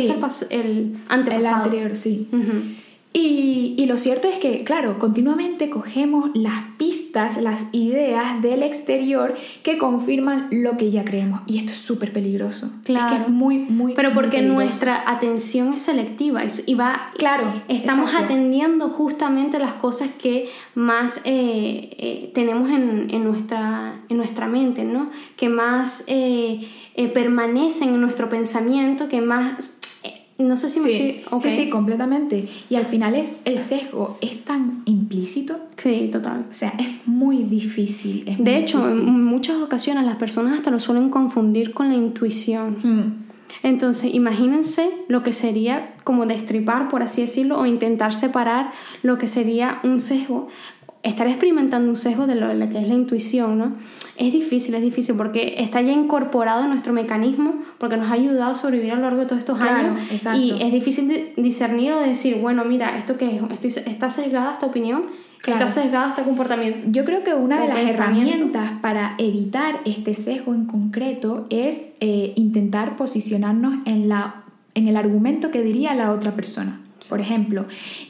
el, 0.49 0.97
antepasado. 1.11 1.57
El 1.57 1.63
anterior, 1.65 1.95
sí. 1.95 2.27
y, 3.13 3.75
y, 3.77 3.85
lo 3.85 3.99
cierto 3.99 4.29
es 4.29 4.39
que, 4.39 4.65
claro, 4.65 4.99
continuamente 4.99 5.69
cogemos 5.69 6.31
las 6.33 6.55
pistas, 6.79 7.37
las 7.37 7.65
ideas 7.73 8.41
del 8.41 8.63
exterior 8.63 9.35
que 9.63 9.77
confirman 9.77 10.49
lo 10.51 10.79
que 10.79 10.91
ya 10.91 11.05
creemos. 11.05 11.43
Y 11.47 11.59
esto 11.59 11.73
es 11.73 11.79
súper 11.79 12.15
peligroso. 12.15 12.71
Claro. 12.85 13.09
Es 13.09 13.13
que 13.13 13.23
es 13.25 13.29
muy, 13.29 13.59
muy. 13.59 13.93
Pero 13.93 14.15
porque 14.15 14.41
nuestra 14.41 15.03
atención 15.07 15.75
es 15.75 15.83
selectiva 15.83 16.45
y 16.65 16.75
va. 16.77 17.11
Claro. 17.19 17.63
Estamos 17.69 18.15
atendiendo 18.15 18.89
justamente 18.89 19.59
las 19.59 19.75
cosas 19.75 20.09
que 20.19 20.49
más 20.75 21.19
eh, 21.27 21.91
eh, 21.99 22.31
tenemos 22.35 22.71
en, 22.71 23.09
en, 23.11 23.23
nuestra, 23.23 24.01
en 24.09 24.17
nuestra 24.17 24.47
mente, 24.47 24.85
¿no? 24.85 25.11
Que 25.37 25.51
más. 25.51 26.05
Eh, 26.07 26.67
eh, 26.97 27.09
permanecen 27.09 27.91
en 27.91 28.01
nuestro 28.01 28.29
pensamiento, 28.29 29.09
que 29.09 29.21
más... 29.21 29.79
Eh, 30.03 30.23
no 30.39 30.57
sé 30.57 30.69
si 30.69 30.81
me 30.81 30.89
sí, 30.89 31.23
Sí, 31.41 31.51
sí, 31.57 31.71
completamente. 31.71 32.47
Y 32.69 32.75
al 32.77 32.85
final 32.87 33.15
es, 33.15 33.41
el 33.45 33.59
sesgo 33.59 34.19
es 34.21 34.45
tan 34.45 34.83
implícito 34.85 35.59
Sí, 35.77 36.09
total. 36.13 36.47
O 36.51 36.55
sea, 36.55 36.75
es 36.79 37.07
muy 37.07 37.43
difícil. 37.45 38.25
es 38.27 38.37
De 38.39 38.45
muy 38.45 38.55
hecho, 38.55 38.79
difícil. 38.81 39.09
en 39.09 39.25
muchas 39.25 39.57
ocasiones 39.63 40.05
las 40.05 40.17
personas 40.17 40.55
hasta 40.59 40.71
lo 40.71 40.79
suelen 40.79 41.09
confundir 41.11 41.73
con 41.73 41.89
la 41.89 41.95
intuición. 41.95 42.77
Mm, 42.83 43.27
Entonces, 43.63 44.13
imagínense 44.15 44.91
lo 45.09 45.23
que 45.23 45.33
sería 45.33 45.95
como 46.05 46.27
destripar, 46.27 46.89
por 46.89 47.03
así 47.03 47.23
decirlo, 47.23 47.59
o 47.59 47.65
intentar 47.67 48.13
separar 48.13 48.73
lo 49.03 49.17
que 49.19 49.29
sería 49.29 49.81
un 49.85 50.01
sesgo, 50.01 50.49
estar 51.07 51.27
experimentando 51.27 51.89
un 51.89 51.97
sesgo 51.97 52.27
de 52.27 52.35
lo, 52.35 52.49
de 52.49 52.69
que 52.69 52.79
es 52.79 52.89
la 52.89 52.95
intuición, 52.95 53.59
¿no? 53.59 53.73
Es 54.17 54.33
difícil, 54.33 54.75
es 54.75 54.83
difícil 54.83 55.15
porque 55.17 55.57
está 55.59 55.81
ya 55.83 55.93
incorporado 55.93 56.65
en 56.65 56.71
nuestro 56.71 56.93
mecanismo, 56.93 57.57
porque 57.79 57.97
nos 57.97 58.11
ha 58.11 58.15
ayudado 58.15 58.53
a 58.53 58.55
sobrevivir 58.55 58.93
a 58.93 58.97
lo 58.97 59.03
largo 59.03 59.21
de 59.21 59.27
todos 59.27 59.39
estos 59.41 59.59
Claro, 59.59 59.89
años. 59.91 60.01
exacto. 60.11 60.41
Y 60.41 60.61
es 60.63 60.73
difícil 60.73 61.33
discernir 61.37 61.93
o 61.93 62.01
de 62.01 62.09
decir, 62.09 62.39
bueno, 62.41 62.65
mira, 62.65 62.97
esto 62.99 63.17
que 63.19 63.41
está 63.63 64.09
sesgada 64.11 64.53
esta 64.55 64.67
opinión, 64.67 65.05
Claro. 65.43 65.65
está 65.67 65.81
sesgado 65.83 66.09
este 66.09 66.23
comportamiento. 66.23 66.83
Yo 66.89 67.05
creo 67.05 67.23
que 67.23 67.35
una 67.35 67.61
de 67.61 67.69
las 67.69 67.79
herramientas 67.95 68.73
para 68.81 69.15
evitar 69.19 69.81
este 69.85 70.15
sesgo 70.15 70.55
en 70.55 70.65
concreto 70.65 71.47
es 71.51 71.85
eh, 72.01 72.33
intentar 72.37 72.97
posicionarnos 72.97 73.77
en, 73.85 74.09
la, 74.09 74.43
en 74.75 74.89
el 74.89 74.97
argumento 74.97 75.51
que 75.53 75.63
diría 75.63 75.95
la 75.95 76.11
otra 76.11 76.35
persona. 76.35 76.81
Por 77.09 77.21
ejemplo, 77.21 77.67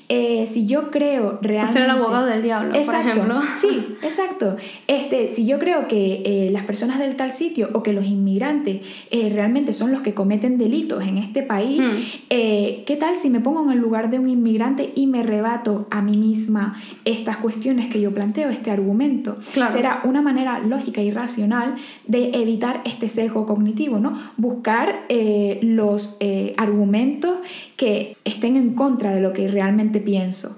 eh, 0.08 0.46
si 0.46 0.66
yo 0.66 0.90
creo 0.90 1.38
realmente... 1.42 1.72
ser 1.72 1.82
el 1.82 1.90
abogado 1.90 2.26
del 2.26 2.42
diablo, 2.42 2.72
por 2.72 2.80
Exacto, 2.80 3.10
ejemplo. 3.10 3.40
Sí, 3.60 3.96
exacto. 4.02 4.56
Este, 4.86 5.28
si 5.28 5.46
yo 5.46 5.58
creo 5.58 5.88
que 5.88 6.22
eh, 6.24 6.50
las 6.52 6.64
personas 6.64 6.98
del 6.98 7.16
tal 7.16 7.32
sitio 7.32 7.70
o 7.72 7.82
que 7.82 7.92
los 7.92 8.04
inmigrantes 8.04 8.86
eh, 9.10 9.30
realmente 9.32 9.72
son 9.72 9.90
los 9.90 10.02
que 10.02 10.14
cometen 10.14 10.58
delitos 10.58 11.06
en 11.06 11.18
este 11.18 11.42
país, 11.42 11.66
Hmm. 11.76 11.96
¿qué 12.28 12.96
tal 12.98 13.16
si 13.16 13.28
me 13.28 13.40
pongo 13.40 13.64
en 13.64 13.70
el 13.70 13.78
lugar 13.78 14.08
de 14.10 14.18
un 14.18 14.28
inmigrante 14.28 14.92
y 14.94 15.06
me 15.06 15.22
rebato 15.22 15.86
a 15.90 16.00
mí 16.00 16.16
misma 16.16 16.76
estas 17.04 17.38
cuestiones 17.38 17.88
que 17.88 18.00
yo 18.00 18.12
planteo, 18.12 18.48
este 18.50 18.70
argumento? 18.70 19.36
Claro. 19.52 19.72
Será 19.72 20.00
una 20.04 20.22
manera 20.22 20.60
lógica 20.60 21.02
y 21.02 21.10
racional 21.10 21.74
de 22.06 22.30
evitar 22.34 22.82
este 22.84 23.08
sesgo 23.08 23.46
cognitivo, 23.46 23.98
¿no? 23.98 24.14
Buscar 24.36 25.06
los 25.62 26.16
argumentos 26.56 27.38
que 27.76 28.16
estén 28.24 28.56
en 28.56 28.74
contra 28.74 29.14
de 29.14 29.20
lo 29.20 29.32
que 29.32 29.48
realmente 29.48 29.95
pienso. 30.00 30.56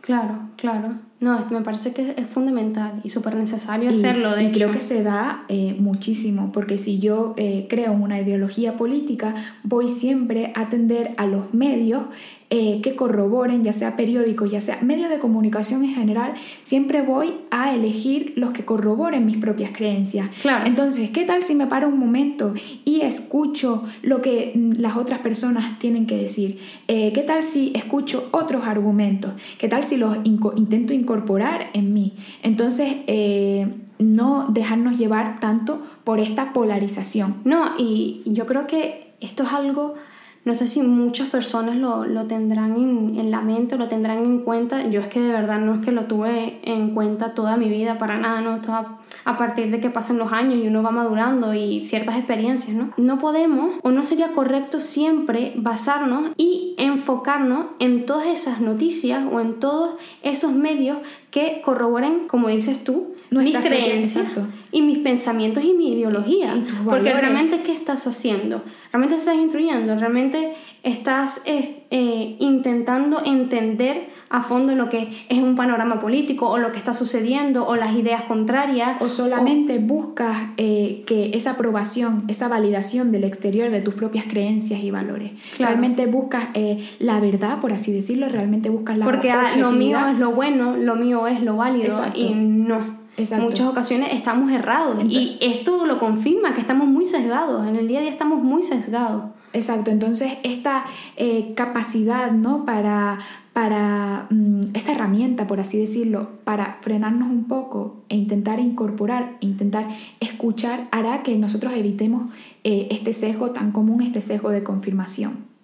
Claro, 0.00 0.38
claro. 0.56 0.94
No, 1.18 1.44
me 1.50 1.62
parece 1.62 1.92
que 1.92 2.12
es 2.16 2.26
fundamental 2.28 3.00
y 3.02 3.08
súper 3.08 3.34
necesario 3.34 3.90
hacerlo, 3.90 4.36
de 4.36 4.42
y 4.42 4.46
hecho. 4.46 4.54
creo 4.54 4.70
que 4.70 4.80
se 4.82 5.02
da 5.02 5.44
eh, 5.48 5.74
muchísimo, 5.78 6.52
porque 6.52 6.78
si 6.78 7.00
yo 7.00 7.34
eh, 7.38 7.66
creo 7.70 7.92
en 7.94 8.02
una 8.02 8.20
ideología 8.20 8.76
política, 8.76 9.34
voy 9.64 9.88
siempre 9.88 10.52
a 10.54 10.60
atender 10.60 11.12
a 11.16 11.26
los 11.26 11.54
medios 11.54 12.04
eh, 12.50 12.80
que 12.80 12.94
corroboren, 12.94 13.64
ya 13.64 13.72
sea 13.72 13.96
periódicos, 13.96 14.50
ya 14.50 14.60
sea 14.60 14.78
medios 14.80 15.10
de 15.10 15.18
comunicación 15.18 15.82
en 15.84 15.94
general, 15.94 16.34
siempre 16.62 17.02
voy 17.02 17.34
a 17.50 17.74
elegir 17.74 18.34
los 18.36 18.50
que 18.50 18.64
corroboren 18.64 19.26
mis 19.26 19.36
propias 19.38 19.70
creencias. 19.72 20.28
Claro. 20.42 20.66
Entonces, 20.66 21.10
¿qué 21.10 21.24
tal 21.24 21.42
si 21.42 21.54
me 21.56 21.66
paro 21.66 21.88
un 21.88 21.98
momento 21.98 22.54
y 22.84 23.00
escucho 23.00 23.82
lo 24.02 24.22
que 24.22 24.52
mm, 24.54 24.72
las 24.80 24.96
otras 24.96 25.18
personas 25.20 25.78
tienen 25.80 26.06
que 26.06 26.16
decir? 26.16 26.58
Eh, 26.86 27.12
¿Qué 27.12 27.22
tal 27.22 27.42
si 27.42 27.72
escucho 27.74 28.28
otros 28.30 28.66
argumentos? 28.66 29.32
¿Qué 29.58 29.68
tal 29.68 29.82
si 29.82 29.96
los 29.96 30.16
inco- 30.18 30.52
intento 30.56 30.94
incorporar 30.94 31.66
en 31.72 31.92
mí? 31.92 32.12
Entonces, 32.44 32.94
eh, 33.08 33.66
no 33.98 34.46
dejarnos 34.50 34.98
llevar 34.98 35.40
tanto 35.40 35.82
por 36.04 36.20
esta 36.20 36.52
polarización. 36.52 37.36
No, 37.44 37.70
y 37.78 38.22
yo 38.26 38.46
creo 38.46 38.66
que 38.66 39.14
esto 39.20 39.42
es 39.44 39.52
algo, 39.52 39.94
no 40.46 40.54
sé 40.54 40.68
si 40.68 40.80
muchas 40.80 41.28
personas 41.28 41.74
lo, 41.74 42.04
lo 42.04 42.26
tendrán 42.26 42.76
en, 42.76 43.18
en 43.18 43.32
la 43.32 43.40
mente, 43.40 43.76
lo 43.76 43.88
tendrán 43.88 44.24
en 44.24 44.38
cuenta. 44.38 44.86
Yo 44.86 45.00
es 45.00 45.08
que 45.08 45.20
de 45.20 45.32
verdad 45.32 45.58
no 45.58 45.74
es 45.74 45.80
que 45.84 45.90
lo 45.90 46.04
tuve 46.04 46.60
en 46.62 46.94
cuenta 46.94 47.34
toda 47.34 47.56
mi 47.56 47.68
vida, 47.68 47.98
para 47.98 48.16
nada, 48.16 48.40
¿no? 48.40 48.60
A, 49.24 49.36
partir 49.36 49.72
de 49.72 49.80
que 49.80 49.90
pasen 49.90 50.18
los 50.18 50.32
años 50.32 50.60
y 50.62 50.68
uno 50.68 50.84
va 50.84 50.92
madurando 50.92 51.52
y 51.52 51.82
ciertas 51.82 52.16
experiencias, 52.16 52.76
¿no? 52.76 52.92
No 52.96 53.18
podemos 53.18 53.72
o 53.82 53.90
no 53.90 54.04
sería 54.04 54.34
correcto 54.34 54.78
siempre 54.78 55.52
basarnos 55.56 56.30
y 56.36 56.76
enfocarnos 56.78 57.66
en 57.80 58.06
todas 58.06 58.26
esas 58.26 58.60
noticias 58.60 59.24
o 59.32 59.40
en 59.40 59.58
todos 59.58 59.96
esos 60.22 60.52
medios 60.52 60.98
que 61.32 61.60
corroboren, 61.64 62.28
como 62.28 62.46
dices 62.46 62.84
tú, 62.84 63.15
mis 63.30 63.56
creencias, 63.56 64.28
exacto. 64.28 64.46
y 64.72 64.82
mis 64.82 64.98
pensamientos 64.98 65.64
y 65.64 65.74
mi 65.74 65.92
ideología. 65.92 66.54
Y 66.56 66.66
Porque 66.84 67.12
realmente, 67.12 67.62
¿qué 67.62 67.72
estás 67.72 68.06
haciendo? 68.06 68.62
¿Realmente 68.92 69.16
estás 69.16 69.36
instruyendo? 69.36 69.96
¿Realmente 69.96 70.52
estás 70.82 71.42
eh, 71.46 72.36
intentando 72.38 73.22
entender 73.24 74.08
a 74.28 74.42
fondo 74.42 74.74
lo 74.74 74.88
que 74.88 75.08
es 75.28 75.38
un 75.38 75.54
panorama 75.54 76.00
político 76.00 76.48
o 76.50 76.58
lo 76.58 76.72
que 76.72 76.78
está 76.78 76.92
sucediendo 76.92 77.66
o 77.66 77.76
las 77.76 77.96
ideas 77.96 78.22
contrarias? 78.22 78.96
O 79.00 79.08
solamente 79.08 79.78
buscas 79.78 80.36
eh, 80.56 81.04
que 81.06 81.30
esa 81.34 81.52
aprobación, 81.52 82.24
esa 82.28 82.48
validación 82.48 83.12
del 83.12 83.24
exterior 83.24 83.70
de 83.70 83.80
tus 83.80 83.94
propias 83.94 84.24
creencias 84.26 84.80
y 84.82 84.90
valores. 84.90 85.32
Claro. 85.56 85.72
Realmente 85.72 86.06
buscas 86.06 86.48
eh, 86.54 86.88
la 86.98 87.20
verdad, 87.20 87.60
por 87.60 87.72
así 87.72 87.92
decirlo, 87.92 88.28
realmente 88.28 88.70
buscas 88.70 88.98
la 88.98 89.04
Porque 89.04 89.30
ah, 89.30 89.56
lo 89.56 89.70
mío 89.72 89.98
es 90.08 90.18
lo 90.18 90.32
bueno, 90.32 90.76
lo 90.76 90.96
mío 90.96 91.26
es 91.26 91.42
lo 91.42 91.56
válido 91.56 91.86
Exacto. 91.86 92.18
y 92.18 92.34
no. 92.34 93.05
Exacto. 93.16 93.46
Muchas 93.46 93.68
ocasiones 93.68 94.10
estamos 94.12 94.50
errados 94.50 95.02
y 95.08 95.38
esto 95.40 95.86
lo 95.86 95.98
confirma 95.98 96.54
que 96.54 96.60
estamos 96.60 96.86
muy 96.86 97.06
sesgados. 97.06 97.66
En 97.66 97.76
el 97.76 97.88
día 97.88 98.00
a 98.00 98.02
día 98.02 98.10
estamos 98.10 98.42
muy 98.42 98.62
sesgados. 98.62 99.24
Exacto, 99.52 99.90
entonces 99.90 100.34
esta 100.42 100.84
eh, 101.16 101.54
capacidad, 101.56 102.30
¿no? 102.30 102.66
Para, 102.66 103.18
para 103.54 104.26
mm, 104.28 104.64
esta 104.74 104.92
herramienta, 104.92 105.46
por 105.46 105.60
así 105.60 105.78
decirlo, 105.78 106.28
para 106.44 106.76
frenarnos 106.82 107.30
un 107.30 107.44
poco 107.44 108.02
e 108.10 108.16
intentar 108.16 108.60
incorporar, 108.60 109.38
e 109.40 109.46
intentar 109.46 109.88
escuchar, 110.20 110.88
hará 110.90 111.22
que 111.22 111.36
nosotros 111.38 111.72
evitemos 111.74 112.30
eh, 112.64 112.88
este 112.90 113.14
sesgo 113.14 113.52
tan 113.52 113.72
común, 113.72 114.02
este 114.02 114.20
sesgo 114.20 114.50
de 114.50 114.62
confirmación. 114.62 115.55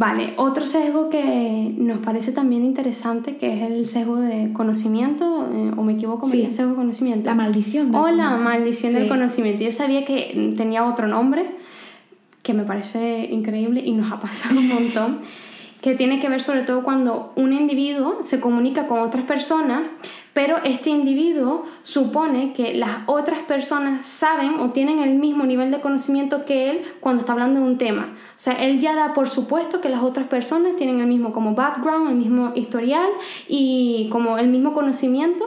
Vale, 0.00 0.32
otro 0.38 0.66
sesgo 0.66 1.10
que 1.10 1.74
nos 1.76 1.98
parece 1.98 2.32
también 2.32 2.64
interesante, 2.64 3.36
que 3.36 3.52
es 3.54 3.70
el 3.70 3.84
sesgo 3.84 4.16
de 4.16 4.50
conocimiento, 4.54 5.46
eh, 5.52 5.72
o 5.76 5.82
me 5.82 5.92
equivoco, 5.92 6.24
Sí. 6.26 6.38
dije 6.38 6.52
sesgo 6.52 6.70
de 6.70 6.76
conocimiento. 6.76 7.28
La 7.28 7.34
maldición. 7.34 7.92
del 7.92 8.00
O 8.00 8.08
la 8.08 8.30
maldición 8.38 8.94
del 8.94 9.02
Sí. 9.02 9.08
conocimiento. 9.10 9.62
Yo 9.62 9.72
sabía 9.72 10.06
que 10.06 10.54
tenía 10.56 10.86
otro 10.86 11.06
nombre, 11.06 11.50
que 12.42 12.54
me 12.54 12.62
parece 12.62 13.28
increíble 13.30 13.82
y 13.84 13.92
nos 13.92 14.10
ha 14.10 14.18
pasado 14.20 14.58
un 14.58 14.68
montón, 14.68 15.18
que 15.82 15.94
tiene 15.94 16.18
que 16.18 16.30
ver 16.30 16.40
sobre 16.40 16.62
todo 16.62 16.82
cuando 16.82 17.34
un 17.36 17.52
individuo 17.52 18.20
se 18.22 18.40
comunica 18.40 18.86
con 18.86 19.00
otras 19.00 19.26
personas, 19.26 19.82
pero 20.32 20.56
este 20.64 20.90
individuo 20.90 21.64
supone 21.82 22.52
que 22.52 22.74
las 22.74 22.98
otras 23.06 23.40
personas 23.40 24.06
saben 24.06 24.54
o 24.60 24.70
tienen 24.70 25.00
el 25.00 25.14
mismo 25.16 25.44
nivel 25.44 25.70
de 25.70 25.80
conocimiento 25.80 26.44
que 26.44 26.70
él 26.70 26.82
cuando 27.00 27.20
está 27.20 27.32
hablando 27.32 27.60
de 27.60 27.66
un 27.66 27.78
tema. 27.78 28.10
O 28.12 28.32
sea, 28.36 28.52
él 28.54 28.78
ya 28.78 28.94
da 28.94 29.12
por 29.12 29.28
supuesto 29.28 29.80
que 29.80 29.88
las 29.88 30.02
otras 30.02 30.26
personas 30.28 30.76
tienen 30.76 31.00
el 31.00 31.06
mismo 31.06 31.32
como 31.32 31.54
background, 31.54 32.10
el 32.10 32.16
mismo 32.16 32.52
historial 32.54 33.08
y 33.48 34.08
como 34.10 34.38
el 34.38 34.48
mismo 34.48 34.72
conocimiento 34.72 35.44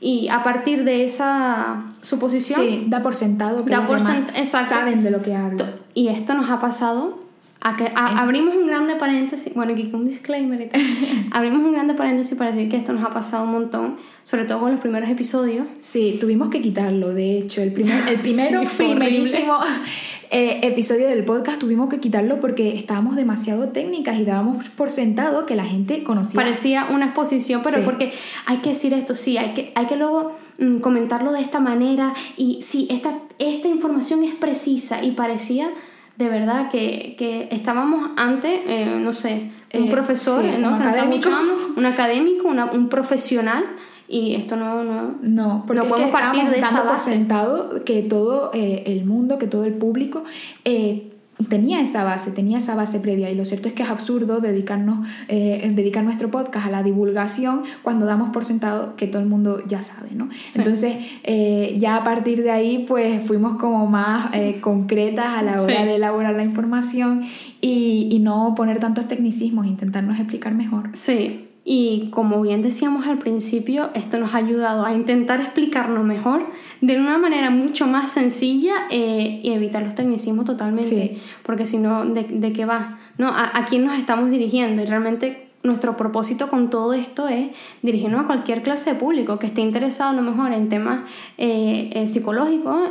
y 0.00 0.28
a 0.28 0.42
partir 0.42 0.84
de 0.84 1.04
esa 1.06 1.86
suposición 2.02 2.60
Sí, 2.60 2.84
da 2.88 3.02
por 3.02 3.14
sentado 3.14 3.64
que 3.64 3.70
Da 3.70 3.86
por 3.86 3.98
sent- 4.00 4.28
exacto. 4.36 4.74
saben 4.74 5.02
de 5.02 5.10
lo 5.10 5.22
que 5.22 5.34
hablan. 5.34 5.70
y 5.94 6.08
esto 6.08 6.34
nos 6.34 6.50
ha 6.50 6.60
pasado 6.60 7.18
a 7.62 7.74
que 7.76 7.84
a- 7.94 8.20
abrimos 8.22 8.54
un 8.54 8.66
grande 8.66 8.94
paréntesis, 8.96 9.52
bueno, 9.54 9.72
aquí 9.72 9.90
un 9.92 10.04
disclaimer 10.04 10.60
y 10.60 10.66
tal. 10.68 10.80
abrimos 11.32 11.62
un 11.64 11.72
grande 11.72 11.94
paréntesis 11.94 12.36
para 12.36 12.52
decir 12.52 12.68
que 12.68 12.76
esto 12.76 12.92
nos 12.92 13.02
ha 13.04 13.10
pasado 13.10 13.44
un 13.44 13.50
montón, 13.52 13.96
sobre 14.24 14.44
todo 14.44 14.60
con 14.60 14.70
los 14.72 14.80
primeros 14.80 15.08
episodios. 15.08 15.66
Sí, 15.80 16.16
tuvimos 16.20 16.48
que 16.50 16.60
quitarlo, 16.60 17.12
de 17.14 17.38
hecho, 17.38 17.62
el, 17.62 17.72
primer, 17.72 18.06
el 18.08 18.20
primero, 18.20 18.60
Sí, 18.62 18.68
primerísimo 18.76 19.54
eh, 20.30 20.60
episodio 20.62 21.08
del 21.08 21.24
podcast 21.24 21.58
tuvimos 21.58 21.88
que 21.88 21.98
quitarlo 21.98 22.40
porque 22.40 22.74
estábamos 22.74 23.16
demasiado 23.16 23.68
técnicas 23.70 24.18
y 24.18 24.24
dábamos 24.24 24.68
por 24.70 24.90
sentado 24.90 25.46
que 25.46 25.56
la 25.56 25.64
gente 25.64 26.02
conocía. 26.04 26.34
Parecía 26.40 26.86
una 26.90 27.06
exposición, 27.06 27.62
pero 27.64 27.76
Sí. 27.78 27.82
porque 27.84 28.12
hay 28.46 28.58
que 28.58 28.70
decir 28.70 28.92
esto, 28.92 29.14
sí, 29.14 29.38
hay 29.38 29.54
que, 29.54 29.72
hay 29.74 29.86
que 29.86 29.96
luego 29.96 30.36
mm, 30.58 30.76
comentarlo 30.78 31.32
de 31.32 31.40
esta 31.40 31.58
manera 31.60 32.12
y 32.36 32.60
sí, 32.62 32.86
esta, 32.90 33.18
esta 33.38 33.66
información 33.68 34.22
es 34.24 34.34
precisa 34.34 35.02
y 35.02 35.12
parecía 35.12 35.70
de 36.16 36.28
verdad 36.28 36.70
que, 36.70 37.14
que 37.18 37.48
estábamos 37.50 38.10
ante, 38.16 38.62
eh, 38.66 38.86
no 38.98 39.12
sé, 39.12 39.50
un 39.74 39.84
Eh, 39.84 39.90
profesor, 39.90 40.42
sí, 40.42 40.50
¿no? 40.58 40.70
un 40.76 40.78
Que 40.82 40.88
académico. 40.88 41.28
un 41.76 41.86
académico, 41.86 42.48
una- 42.48 42.70
un 42.72 42.88
profesional 42.88 43.64
y 44.08 44.34
esto 44.34 44.56
no... 44.56 44.82
no 44.84 45.14
No, 45.20 45.64
porque 45.66 45.80
No 45.80 45.84
es 45.86 45.90
podemos 45.90 46.10
que 46.10 46.12
partir 46.22 46.48
de 46.48 46.58
esa 46.58 46.66
dando 46.68 46.82
por 46.84 46.92
base. 46.92 47.10
sentado 47.12 47.84
que 47.84 48.02
todo 48.02 48.50
eh, 48.54 48.84
el 48.86 49.04
mundo, 49.04 49.38
que 49.38 49.46
todo 49.46 49.64
el 49.64 49.74
público 49.74 50.22
eh, 50.64 51.12
tenía 51.48 51.80
esa 51.80 52.02
base, 52.04 52.30
tenía 52.30 52.58
esa 52.58 52.74
base 52.74 52.98
previa. 53.00 53.30
Y 53.30 53.34
lo 53.34 53.44
cierto 53.44 53.68
es 53.68 53.74
que 53.74 53.82
es 53.82 53.90
absurdo 53.90 54.40
dedicarnos, 54.40 55.06
eh, 55.28 55.70
dedicar 55.74 56.02
nuestro 56.04 56.30
podcast 56.30 56.66
a 56.66 56.70
la 56.70 56.82
divulgación 56.82 57.62
cuando 57.82 58.06
damos 58.06 58.30
por 58.30 58.44
sentado 58.44 58.96
que 58.96 59.06
todo 59.06 59.22
el 59.22 59.28
mundo 59.28 59.62
ya 59.68 59.82
sabe, 59.82 60.10
¿no? 60.14 60.28
Sí. 60.32 60.58
Entonces, 60.58 60.96
eh, 61.24 61.76
ya 61.78 61.96
a 61.96 62.04
partir 62.04 62.42
de 62.42 62.50
ahí, 62.50 62.84
pues 62.88 63.22
fuimos 63.26 63.58
como 63.58 63.86
más 63.86 64.30
eh, 64.34 64.58
concretas 64.60 65.26
a 65.26 65.42
la 65.42 65.62
hora 65.62 65.76
Sí. 65.80 65.84
de 65.84 65.94
elaborar 65.96 66.34
la 66.34 66.44
información 66.44 67.22
y, 67.60 68.08
y 68.10 68.18
no 68.20 68.54
poner 68.56 68.78
tantos 68.80 69.06
tecnicismos, 69.08 69.66
intentarnos 69.66 70.18
explicar 70.18 70.54
mejor. 70.54 70.90
Sí, 70.94 71.45
Y 71.68 72.10
como 72.10 72.40
bien 72.42 72.62
decíamos 72.62 73.08
al 73.08 73.18
principio, 73.18 73.90
esto 73.94 74.18
nos 74.18 74.34
ha 74.34 74.38
ayudado 74.38 74.86
a 74.86 74.92
intentar 74.92 75.40
explicarnos 75.40 76.04
mejor 76.04 76.46
de 76.80 76.96
una 76.96 77.18
manera 77.18 77.50
mucho 77.50 77.88
más 77.88 78.12
sencilla 78.12 78.86
eh, 78.88 79.40
y 79.42 79.50
evitar 79.50 79.82
los 79.82 79.96
tecnicismos 79.96 80.44
totalmente. 80.44 81.18
Porque 81.42 81.66
si 81.66 81.78
no, 81.78 82.04
¿de, 82.04 82.52
qué 82.52 82.64
va? 82.66 83.00
¿No? 83.18 83.30
¿A, 83.34 83.64
quién 83.68 83.84
nos 83.84 83.98
estamos 83.98 84.30
dirigiendo? 84.30 84.80
Y 84.80 84.86
realmente 84.86 85.48
nuestro 85.64 85.96
propósito 85.96 86.48
con 86.48 86.70
todo 86.70 86.94
esto 86.94 87.26
es 87.26 87.50
dirigirnos 87.82 88.22
a 88.22 88.26
cualquier 88.26 88.62
clase 88.62 88.92
de 88.92 89.00
público 89.00 89.40
que 89.40 89.48
esté 89.48 89.60
interesado 89.60 90.10
a 90.10 90.14
lo 90.14 90.22
mejor 90.22 90.52
en 90.52 90.68
temas 90.68 91.00
eh, 91.36 91.90
eh, 91.94 92.06
psicológicos 92.06 92.90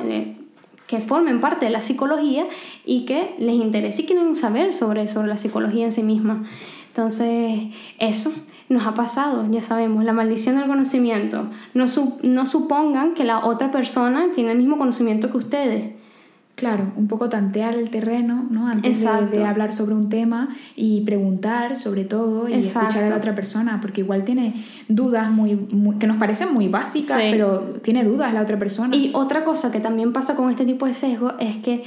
que 0.86 1.00
formen 1.00 1.40
parte 1.40 1.64
de 1.64 1.72
la 1.72 1.80
psicología 1.80 2.46
y 2.86 3.06
que 3.06 3.36
les 3.40 3.56
interese 3.56 4.02
y 4.02 4.06
quieren 4.06 4.36
saber 4.36 4.74
sobre, 4.74 5.08
sobre 5.08 5.30
la 5.30 5.38
psicología 5.38 5.86
en 5.86 5.94
sí 5.94 6.04
misma. 6.04 6.44
Entonces, 6.90 7.74
eso 8.00 8.32
nos 8.70 8.88
ha 8.88 8.94
pasado, 8.94 9.48
ya 9.52 9.62
sabemos, 9.62 10.04
la 10.04 10.14
maldición 10.14 10.56
del 10.56 10.68
conocimiento. 10.68 11.50
No, 11.74 11.86
no 12.24 12.46
supongan 12.46 13.14
que 13.14 13.24
la 13.24 13.46
otra 13.46 13.72
persona 13.72 14.28
tiene 14.34 14.52
el 14.52 14.58
mismo 14.58 14.78
conocimiento 14.78 15.30
que 15.30 15.38
ustedes. 15.38 15.94
Claro, 16.56 16.94
un 16.96 17.10
poco 17.10 17.28
tantear 17.28 17.76
el 17.76 17.90
terreno, 17.90 18.48
¿no? 18.50 18.68
Antes 18.68 19.02
de, 19.32 19.44
hablar 19.44 19.74
sobre 19.74 19.94
un 19.94 20.08
tema 20.08 20.48
y 20.78 21.02
preguntar 21.02 21.76
sobre 21.76 22.06
todo 22.06 22.48
y 22.48 22.54
escuchar 22.54 23.04
a 23.04 23.10
la 23.10 23.18
otra 23.18 23.36
persona, 23.36 23.82
porque 23.82 24.02
igual 24.02 24.24
tiene 24.24 24.54
dudas 24.88 25.30
muy, 25.30 25.68
que 26.00 26.08
nos 26.08 26.16
parecen 26.16 26.54
muy 26.54 26.70
básicas, 26.70 27.18
pero 27.30 27.60
tiene 27.82 28.06
dudas 28.06 28.34
la 28.34 28.42
otra 28.42 28.58
persona. 28.58 28.96
Y 28.96 29.12
otra 29.14 29.44
cosa 29.44 29.70
que 29.70 29.82
también 29.82 30.14
pasa 30.14 30.38
con 30.38 30.50
este 30.50 30.64
tipo 30.64 30.86
de 30.86 30.94
sesgo 30.94 31.34
es 31.40 31.58
que 31.58 31.84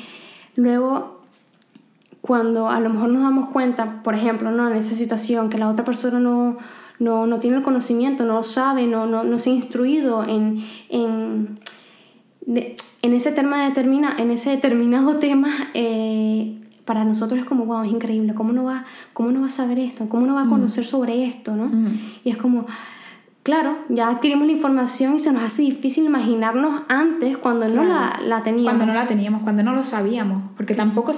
luego 0.54 1.17
cuando 2.28 2.68
a 2.68 2.78
lo 2.78 2.90
mejor 2.90 3.08
nos 3.08 3.22
damos 3.22 3.48
cuenta, 3.48 4.02
por 4.02 4.14
ejemplo, 4.14 4.50
¿no? 4.50 4.70
en 4.70 4.76
esa 4.76 4.94
situación 4.94 5.48
que 5.48 5.56
la 5.56 5.70
otra 5.70 5.82
persona 5.82 6.20
no, 6.20 6.58
no, 6.98 7.26
no 7.26 7.40
tiene 7.40 7.56
el 7.56 7.62
conocimiento, 7.62 8.26
no 8.26 8.34
lo 8.34 8.42
sabe, 8.42 8.86
no, 8.86 9.06
no, 9.06 9.24
no 9.24 9.38
se 9.38 9.48
ha 9.48 9.54
instruido 9.54 10.22
en, 10.24 10.62
en 10.90 11.58
en 13.02 13.12
ese, 13.14 13.32
tema 13.32 13.64
determina, 13.64 14.14
en 14.18 14.30
ese 14.30 14.50
determinado 14.50 15.16
tema, 15.20 15.68
eh, 15.72 16.60
para 16.84 17.04
nosotros 17.04 17.40
es 17.40 17.46
como, 17.46 17.64
wow, 17.64 17.82
es 17.82 17.90
increíble, 17.90 18.34
¿cómo 18.34 18.52
no 18.52 18.64
va, 18.64 18.84
cómo 19.14 19.30
no 19.30 19.40
va 19.40 19.46
a 19.46 19.50
saber 19.50 19.78
esto? 19.78 20.08
¿Cómo 20.10 20.26
no 20.26 20.34
va 20.34 20.42
a 20.42 20.48
conocer 20.48 20.84
sobre 20.84 21.24
esto? 21.24 21.56
¿no? 21.56 21.70
Y 22.24 22.30
es 22.30 22.36
como, 22.36 22.66
claro, 23.48 23.78
ya 23.88 24.10
adquirimos 24.10 24.46
la 24.46 24.52
información 24.52 25.14
y 25.14 25.20
se 25.20 25.32
nos 25.32 25.42
hace 25.42 25.62
difícil 25.62 26.04
imaginarnos 26.04 26.82
antes 26.86 27.38
cuando 27.38 27.66
no 27.66 27.82
la, 27.82 28.20
la, 28.22 28.42
teníamos. 28.42 28.74
Cuando 28.74 28.84
no 28.84 28.92
la 28.92 29.06
teníamos, 29.06 29.42
cuando 29.42 29.62
no 29.62 29.72
lo 29.72 29.86
sabíamos, 29.86 30.42
porque 30.54 30.74
tampoco 30.74 31.12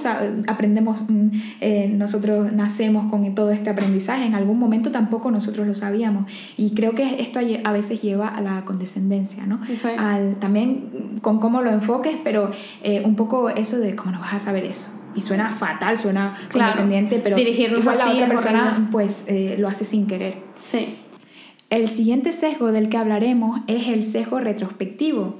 aprendemos, 0.47 1.01
mm, 1.09 1.27
eh, 1.59 1.93
nosotros 1.93 2.53
nacemos 2.53 3.11
con 3.11 3.35
todo 3.35 3.51
este 3.51 3.69
aprendizaje, 3.69 4.25
en 4.25 4.35
algún 4.35 4.57
momento 4.59 4.91
tampoco 4.91 5.29
nosotros 5.29 5.67
lo 5.67 5.75
sabíamos. 5.75 6.31
Y 6.55 6.73
creo 6.73 6.95
que 6.95 7.21
esto 7.21 7.41
a 7.65 7.71
veces 7.73 8.01
lleva 8.01 8.29
a 8.29 8.39
la 8.39 8.63
condescendencia, 8.63 9.45
¿no? 9.45 9.59
Al, 9.97 10.35
también 10.35 11.19
con 11.21 11.41
cómo 11.41 11.61
lo 11.61 11.69
enfoques, 11.69 12.15
pero 12.23 12.49
eh, 12.81 13.01
un 13.03 13.17
poco 13.17 13.49
eso 13.49 13.77
de 13.77 13.93
cómo 13.97 14.13
no 14.13 14.21
vas 14.21 14.35
a 14.35 14.39
saber 14.39 14.63
eso 14.63 14.89
y 15.13 15.19
suena 15.19 15.49
fatal, 15.49 15.97
suena 15.97 16.33
condescendiente, 16.49 17.19
pero 17.21 17.35
Dirigirnos 17.35 17.81
igual 17.81 17.97
la 17.97 18.09
otra 18.09 18.27
persona 18.29 18.87
pues 18.89 19.25
eh, 19.27 19.57
lo 19.59 19.67
hace 19.67 19.83
sin 19.83 20.07
querer. 20.07 20.37
Sí. 20.55 20.97
El 21.71 21.87
siguiente 21.87 22.33
sesgo 22.33 22.73
del 22.73 22.89
que 22.89 22.97
hablaremos 22.97 23.61
es 23.67 23.87
el 23.87 24.03
sesgo 24.03 24.41
retrospectivo 24.41 25.37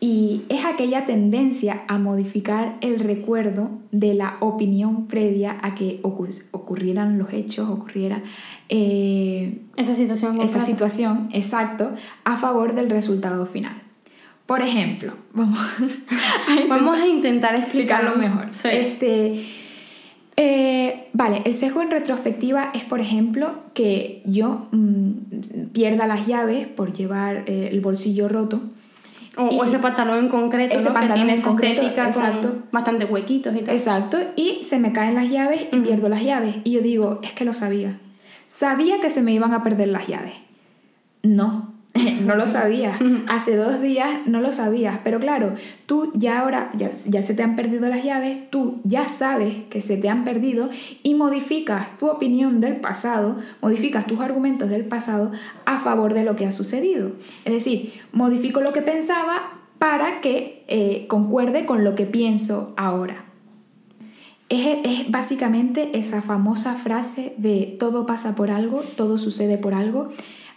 y 0.00 0.44
es 0.48 0.64
aquella 0.64 1.04
tendencia 1.04 1.82
a 1.88 1.98
modificar 1.98 2.78
el 2.80 2.98
recuerdo 3.00 3.68
de 3.92 4.14
la 4.14 4.38
opinión 4.40 5.06
previa 5.08 5.58
a 5.60 5.74
que 5.74 6.00
ocurrieran 6.02 7.18
los 7.18 7.34
hechos, 7.34 7.68
ocurriera 7.68 8.22
eh, 8.70 9.60
esa 9.76 9.94
situación. 9.94 10.40
Esa 10.40 10.62
situación, 10.62 11.28
exacto, 11.34 11.92
a 12.24 12.38
favor 12.38 12.74
del 12.74 12.88
resultado 12.88 13.44
final. 13.44 13.82
Por 14.46 14.62
ejemplo, 14.62 15.12
vamos 15.34 15.58
a, 15.58 16.66
vamos 16.66 16.98
a 16.98 17.06
intentar 17.06 17.56
explicarlo 17.56 18.16
mejor. 18.16 18.48
Este, 18.48 19.44
eh, 20.36 21.08
vale, 21.12 21.42
el 21.44 21.54
sesgo 21.54 21.82
en 21.82 21.90
retrospectiva 21.90 22.70
es, 22.74 22.82
por 22.84 23.00
ejemplo, 23.00 23.52
que 23.72 24.22
yo 24.24 24.68
mm, 24.72 25.10
pierda 25.72 26.06
las 26.06 26.26
llaves 26.26 26.66
por 26.66 26.92
llevar 26.92 27.44
eh, 27.46 27.68
el 27.72 27.80
bolsillo 27.80 28.28
roto. 28.28 28.60
O, 29.36 29.64
ese 29.64 29.80
pantalón 29.80 30.18
en 30.18 30.28
concreto, 30.28 30.76
ese 30.76 30.90
pantalón 30.90 31.28
en 31.28 31.40
concreto, 31.40 31.82
exacto. 31.82 32.62
bastante 32.70 33.04
huequitos 33.04 33.54
y 33.56 33.60
tal. 33.60 33.74
Exacto, 33.74 34.16
y 34.36 34.62
se 34.62 34.78
me 34.78 34.92
caen 34.92 35.16
las 35.16 35.28
llaves 35.28 35.66
y 35.72 35.80
pierdo 35.80 36.08
las 36.08 36.22
llaves. 36.22 36.56
Y 36.62 36.72
yo 36.72 36.80
digo, 36.80 37.18
es 37.22 37.32
que 37.32 37.44
lo 37.44 37.52
sabía. 37.52 37.98
Sabía 38.46 39.00
que 39.00 39.10
se 39.10 39.22
me 39.22 39.32
iban 39.32 39.52
a 39.52 39.64
perder 39.64 39.88
las 39.88 40.06
llaves. 40.06 40.34
No, 41.24 41.73
no 42.22 42.34
lo 42.34 42.46
sabías. 42.46 43.00
Hace 43.28 43.56
dos 43.56 43.80
días 43.80 44.26
no 44.26 44.40
lo 44.40 44.52
sabías. 44.52 44.98
Pero 45.04 45.20
claro, 45.20 45.54
tú 45.86 46.12
ya 46.14 46.40
ahora, 46.40 46.70
ya, 46.74 46.90
ya, 47.06 47.22
se 47.22 47.34
te 47.34 47.42
han 47.42 47.56
perdido 47.56 47.88
las 47.88 48.04
llaves, 48.04 48.50
tú 48.50 48.80
ya 48.84 49.06
sabes 49.06 49.64
que 49.70 49.80
se 49.80 49.96
te 49.96 50.08
han 50.08 50.24
perdido 50.24 50.68
y 51.02 51.14
modificas 51.14 51.96
tu 51.98 52.08
opinión 52.08 52.60
del 52.60 52.76
pasado, 52.76 53.38
modificas 53.60 54.06
tus 54.06 54.20
argumentos 54.20 54.70
del 54.70 54.84
pasado 54.84 55.32
a 55.66 55.78
favor 55.78 56.14
de 56.14 56.24
lo 56.24 56.36
que 56.36 56.46
ha 56.46 56.52
sucedido. 56.52 57.12
Es 57.44 57.52
decir, 57.52 57.92
modifico 58.12 58.60
lo 58.60 58.72
que 58.72 58.82
pensaba 58.82 59.60
para 59.78 60.20
que 60.20 60.64
eh, 60.66 61.06
concuerde 61.08 61.66
con 61.66 61.84
lo 61.84 61.94
que 61.94 62.06
pienso 62.06 62.74
ahora. 62.76 63.26
Es, 64.48 64.78
es, 64.84 65.10
básicamente 65.10 65.98
esa 65.98 66.22
famosa 66.22 66.74
frase 66.74 67.34
de 67.38 67.76
todo 67.78 68.04
pasa 68.04 68.34
por 68.34 68.50
algo, 68.50 68.82
todo 68.96 69.16
sucede 69.16 69.58
por 69.58 69.74
algo. 69.74 70.10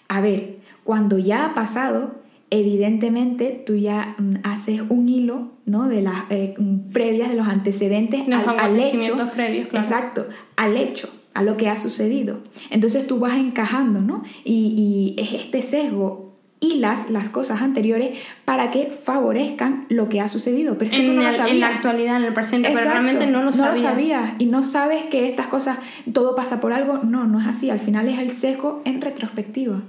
A 0.07 0.21
ver, 0.21 0.57
cuando 0.87 1.17
ya 1.17 1.47
ha 1.47 1.53
pasado, 1.53 2.15
evidentemente 2.49 3.61
tú 3.65 3.75
ya 3.75 4.15
mm, 4.17 4.35
haces 4.43 4.81
un 4.87 5.09
hilo 5.09 5.49
¿no? 5.65 5.89
de 5.89 6.01
las 6.01 6.23
eh, 6.29 6.55
mm, 6.57 6.93
previas, 6.93 7.27
de 7.27 7.35
los 7.35 7.45
antecedentes 7.45 8.21
al, 8.31 8.79
hecho. 8.79 9.17
Previos, 9.35 9.67
Exacto, 9.73 10.27
al 10.55 10.77
hecho, 10.77 11.09
a 11.33 11.43
lo 11.43 11.57
que 11.57 11.67
ha 11.67 11.75
sucedido. 11.75 12.39
Entonces 12.69 13.05
tú 13.05 13.19
vas 13.19 13.37
encajando, 13.37 13.99
¿no? 13.99 14.23
Y, 14.45 15.13
es 15.17 15.33
este 15.33 15.61
sesgo 15.61 16.37
hilas 16.61 17.09
las 17.09 17.27
cosas 17.27 17.61
anteriores 17.61 18.17
para 18.45 18.71
que 18.71 18.85
favorezcan 18.85 19.87
lo 19.89 20.07
que 20.07 20.21
ha 20.21 20.29
sucedido. 20.29 20.77
Pero 20.77 20.89
es 20.89 20.95
que 20.95 21.03
en, 21.03 21.07
tú 21.07 21.13
no 21.17 21.23
lo 21.23 21.33
sabías. 21.33 21.49
en 21.53 21.59
la 21.59 21.67
actualidad, 21.67 22.15
en 22.15 22.23
el 22.23 22.33
presente, 22.33 22.69
pero 22.73 22.89
realmente 22.89 23.27
no 23.27 23.43
lo 23.43 23.51
sabías. 23.51 23.81
No 23.81 23.89
lo 23.89 23.89
sabías 23.89 24.33
y 24.39 24.45
no 24.45 24.63
sabes 24.63 25.03
que 25.03 25.27
estas 25.27 25.47
cosas, 25.47 25.79
todo 26.13 26.33
pasa 26.33 26.61
por 26.61 26.71
algo. 26.71 26.99
No, 27.03 27.25
no 27.25 27.41
es 27.41 27.47
así. 27.47 27.69
Al 27.69 27.79
final 27.79 28.07
es 28.07 28.19
el 28.19 28.31
sesgo 28.31 28.81
en 28.85 29.01
retrospectiva. 29.01 29.81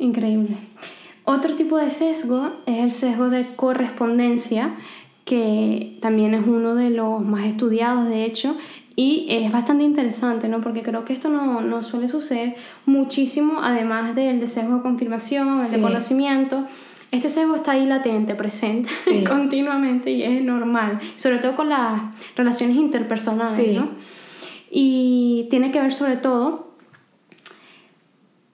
Increíble. 0.00 0.56
Otro 1.24 1.54
tipo 1.54 1.76
de 1.76 1.90
sesgo 1.90 2.50
es 2.66 2.78
el 2.78 2.90
sesgo 2.90 3.28
de 3.28 3.46
correspondencia, 3.54 4.74
que 5.24 5.98
también 6.00 6.34
es 6.34 6.44
uno 6.46 6.74
de 6.74 6.90
los 6.90 7.20
más 7.20 7.46
estudiados, 7.46 8.08
de 8.08 8.24
hecho, 8.24 8.56
y 8.96 9.26
es 9.28 9.52
bastante 9.52 9.84
interesante, 9.84 10.48
¿no? 10.48 10.62
Porque 10.62 10.82
creo 10.82 11.04
que 11.04 11.12
esto 11.12 11.28
no, 11.28 11.82
suele 11.82 12.08
suceder 12.08 12.56
muchísimo, 12.86 13.60
además 13.62 14.14
del 14.14 14.40
de 14.40 14.48
sesgo 14.48 14.76
de 14.76 14.82
confirmación, 14.82 15.60
el 15.60 15.70
de 15.70 15.80
conocimiento. 15.80 16.66
Este 17.12 17.28
sesgo 17.28 17.56
está 17.56 17.72
ahí 17.72 17.86
latente, 17.86 18.34
presente 18.34 18.90
continuamente 19.28 20.10
y 20.10 20.22
es 20.22 20.42
normal, 20.42 20.98
sobre 21.16 21.38
todo 21.38 21.56
con 21.56 21.68
las 21.68 22.02
relaciones 22.36 22.76
interpersonales, 22.76 23.74
¿no? 23.74 23.88
Y 24.70 25.46
tiene 25.50 25.70
que 25.70 25.80
ver 25.80 25.92
sobre 25.92 26.16
todo 26.16 26.70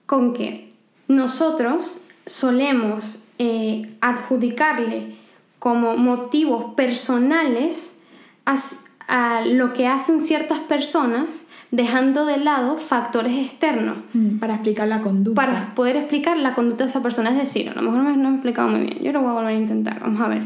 con 0.05 0.33
que 0.33 0.66
nosotros 1.07 1.99
solemos 2.25 3.23
eh, 3.39 3.95
adjudicarle 4.01 5.15
como 5.59 5.97
motivos 5.97 6.73
personales 6.75 7.99
a, 8.45 9.41
lo 9.45 9.73
que 9.73 9.87
hacen 9.87 10.21
ciertas 10.21 10.59
personas 10.59 11.47
dejando 11.71 12.25
de 12.25 12.37
lado 12.37 12.77
factores 12.77 13.33
externos. 13.37 13.97
Mm, 14.13 14.39
para 14.39 14.55
explicar 14.55 14.87
la 14.87 15.01
conducta. 15.01 15.45
Para 15.45 15.75
poder 15.75 15.95
explicar 15.95 16.37
la 16.37 16.53
conducta 16.53 16.83
de 16.83 16.89
esa 16.89 17.01
persona. 17.01 17.31
Es 17.31 17.37
decir, 17.37 17.69
a 17.69 17.73
lo 17.75 17.81
mejor 17.81 17.99
no 17.99 18.15
me 18.15 18.29
he 18.29 18.33
explicado 18.33 18.67
muy 18.67 18.81
bien. 18.81 18.99
Yo 19.03 19.11
lo 19.11 19.21
voy 19.21 19.31
a 19.31 19.33
volver 19.33 19.53
a 19.53 19.57
intentar. 19.57 19.99
Vamos 19.99 20.21
a 20.21 20.27
ver. 20.27 20.43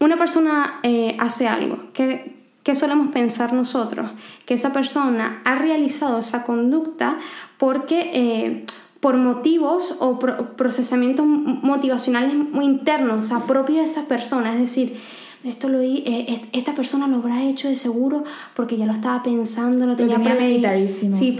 Una 0.00 0.16
persona 0.16 0.78
eh, 0.82 1.16
hace 1.18 1.48
algo. 1.48 1.92
¿Qué, 1.92 2.36
¿Qué 2.62 2.74
solemos 2.74 3.08
pensar 3.08 3.52
nosotros? 3.52 4.10
Que 4.46 4.54
esa 4.54 4.72
persona 4.72 5.42
ha 5.44 5.56
realizado 5.56 6.18
esa 6.20 6.44
conducta 6.44 7.18
porque... 7.56 8.10
Eh, 8.14 8.66
por 9.00 9.16
motivos 9.16 9.96
o 10.00 10.18
procesamientos 10.18 11.24
motivacionales 11.26 12.34
muy 12.34 12.64
internos, 12.64 13.26
o 13.26 13.28
sea, 13.28 13.46
propios 13.46 13.78
de 13.78 13.84
esa 13.84 14.08
persona. 14.08 14.52
Es 14.54 14.60
decir, 14.60 14.96
esto 15.44 15.68
lo 15.68 15.80
eh, 15.80 16.42
esta 16.52 16.74
persona 16.74 17.06
lo 17.06 17.16
habrá 17.16 17.44
hecho 17.44 17.68
de 17.68 17.76
seguro 17.76 18.24
porque 18.56 18.76
ya 18.76 18.86
lo 18.86 18.92
estaba 18.92 19.22
pensando, 19.22 19.86
lo 19.86 19.94
tenía, 19.94 20.20
premeditadísimo. 20.20 21.16
Sí, 21.16 21.36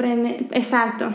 exacto. 0.53 1.13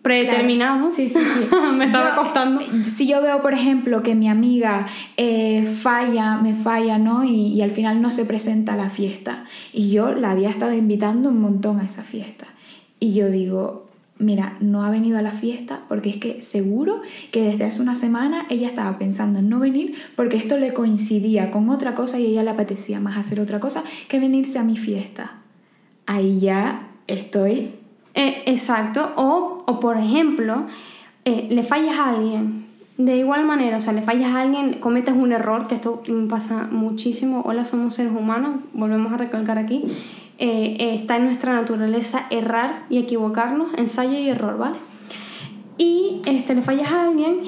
Predeterminado. 0.00 0.90
Sí, 0.90 1.06
sí, 1.06 1.18
sí. 1.18 1.54
me 1.74 1.86
estaba 1.86 2.14
costando. 2.14 2.62
Si 2.86 3.06
yo 3.06 3.20
veo, 3.20 3.42
por 3.42 3.52
ejemplo, 3.52 4.02
que 4.02 4.14
mi 4.14 4.28
amiga 4.28 4.86
eh, 5.18 5.66
falla, 5.66 6.36
me 6.36 6.54
falla, 6.54 6.98
¿no? 6.98 7.24
Y, 7.24 7.48
y 7.48 7.60
al 7.60 7.72
final 7.72 8.00
no 8.00 8.10
se 8.10 8.24
presenta 8.24 8.72
a 8.72 8.76
la 8.76 8.88
fiesta. 8.88 9.44
Y 9.72 9.90
yo 9.90 10.12
la 10.12 10.30
había 10.30 10.48
estado 10.48 10.72
invitando 10.72 11.28
un 11.28 11.40
montón 11.42 11.80
a 11.80 11.84
esa 11.84 12.04
fiesta. 12.04 12.46
Y 13.00 13.12
yo 13.12 13.28
digo, 13.28 13.87
mira, 14.18 14.56
no 14.60 14.84
ha 14.84 14.90
venido 14.90 15.18
a 15.18 15.22
la 15.22 15.30
fiesta 15.30 15.80
porque 15.88 16.10
es 16.10 16.16
que 16.16 16.42
seguro 16.42 17.02
que 17.30 17.42
desde 17.42 17.64
hace 17.64 17.82
una 17.82 17.94
semana 17.94 18.46
ella 18.50 18.68
estaba 18.68 18.98
pensando 18.98 19.38
en 19.38 19.48
no 19.48 19.58
venir 19.60 19.94
porque 20.16 20.36
esto 20.36 20.56
le 20.58 20.72
coincidía 20.74 21.50
con 21.50 21.68
otra 21.70 21.94
cosa 21.94 22.18
y 22.18 22.26
ella 22.26 22.42
le 22.42 22.50
apetecía 22.50 23.00
más 23.00 23.16
hacer 23.16 23.40
otra 23.40 23.60
cosa 23.60 23.82
que 24.08 24.18
venirse 24.18 24.58
a 24.58 24.64
mi 24.64 24.76
fiesta. 24.76 25.38
Ahí 26.06 26.40
ya 26.40 26.88
estoy... 27.06 27.74
Eh, 28.14 28.42
exacto, 28.46 29.12
o, 29.16 29.62
o, 29.66 29.78
por 29.78 29.96
ejemplo, 29.96 30.66
eh, 31.24 31.46
le 31.50 31.62
fallas 31.62 31.98
a 31.98 32.10
alguien. 32.10 32.66
De 32.96 33.16
igual 33.16 33.44
manera, 33.44 33.76
o 33.76 33.80
sea, 33.80 33.92
le 33.92 34.02
fallas 34.02 34.34
a 34.34 34.40
alguien, 34.40 34.80
cometes 34.80 35.14
un 35.14 35.30
error, 35.30 35.68
que 35.68 35.76
esto 35.76 36.02
pasa 36.28 36.66
muchísimo. 36.68 37.42
Hola, 37.46 37.64
somos 37.64 37.94
seres 37.94 38.10
humanos, 38.10 38.56
volvemos 38.72 39.12
a 39.12 39.18
recalcar 39.18 39.56
aquí. 39.56 39.84
Eh, 40.40 40.94
está 40.94 41.16
en 41.16 41.24
nuestra 41.24 41.52
naturaleza 41.52 42.26
errar 42.30 42.84
y 42.88 42.98
equivocarnos, 42.98 43.74
ensayo 43.76 44.16
y 44.18 44.28
error, 44.28 44.56
¿vale? 44.56 44.76
Y 45.78 46.22
este, 46.26 46.54
le 46.54 46.62
fallas 46.62 46.92
a 46.92 47.08
alguien 47.08 47.40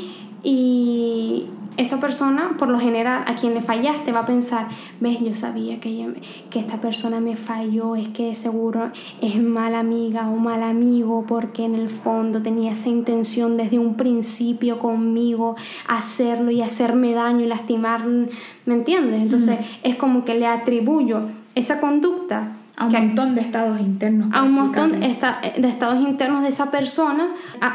y 0.43 1.47
esa 1.77 2.01
persona, 2.01 2.57
por 2.59 2.69
lo 2.69 2.79
general, 2.79 3.25
a 3.27 3.35
quien 3.37 3.55
le 3.55 3.61
fallaste 3.61 4.13
va 4.13 4.21
a 4.21 4.27
pensar, 4.27 4.69
ves, 5.01 5.19
yo 5.21 5.35
sabía 5.35 5.81
que, 5.81 6.15
que 6.51 6.59
esta 6.59 6.81
persona 6.81 7.21
me 7.21 7.37
falló, 7.37 7.97
es 7.97 8.09
que 8.09 8.35
seguro 8.35 8.91
es 9.23 9.41
mala 9.41 9.79
amiga 9.79 10.29
o 10.29 10.37
mal 10.37 10.63
amigo 10.63 11.25
porque 11.27 11.65
en 11.65 11.77
el 11.77 11.89
fondo 11.89 12.43
tenía 12.43 12.73
esa 12.73 12.89
intención 12.89 13.57
desde 13.57 13.79
un 13.79 13.95
principio 13.95 14.79
conmigo 14.79 15.57
hacerlo 15.87 16.51
y 16.51 16.61
hacerme 16.61 17.13
daño 17.13 17.41
y 17.41 17.47
lastimar, 17.47 18.05
¿me 18.05 18.75
entiendes? 18.75 19.23
Entonces 19.23 19.59
es 19.83 19.95
como 19.95 20.25
que 20.25 20.35
le 20.35 20.47
atribuyo 20.47 21.23
esa 21.55 21.81
conducta 21.81 22.57
a 22.81 22.87
un 22.87 22.93
montón 22.93 23.35
de 23.35 23.43
estados 23.43 23.79
internos. 23.79 24.31
A 24.33 24.43
un 24.43 24.53
montón 24.53 25.01
de 25.01 25.07
estados 25.07 26.01
internos 26.01 26.43
de 26.43 26.49
esa 26.49 26.71
persona, 26.71 27.29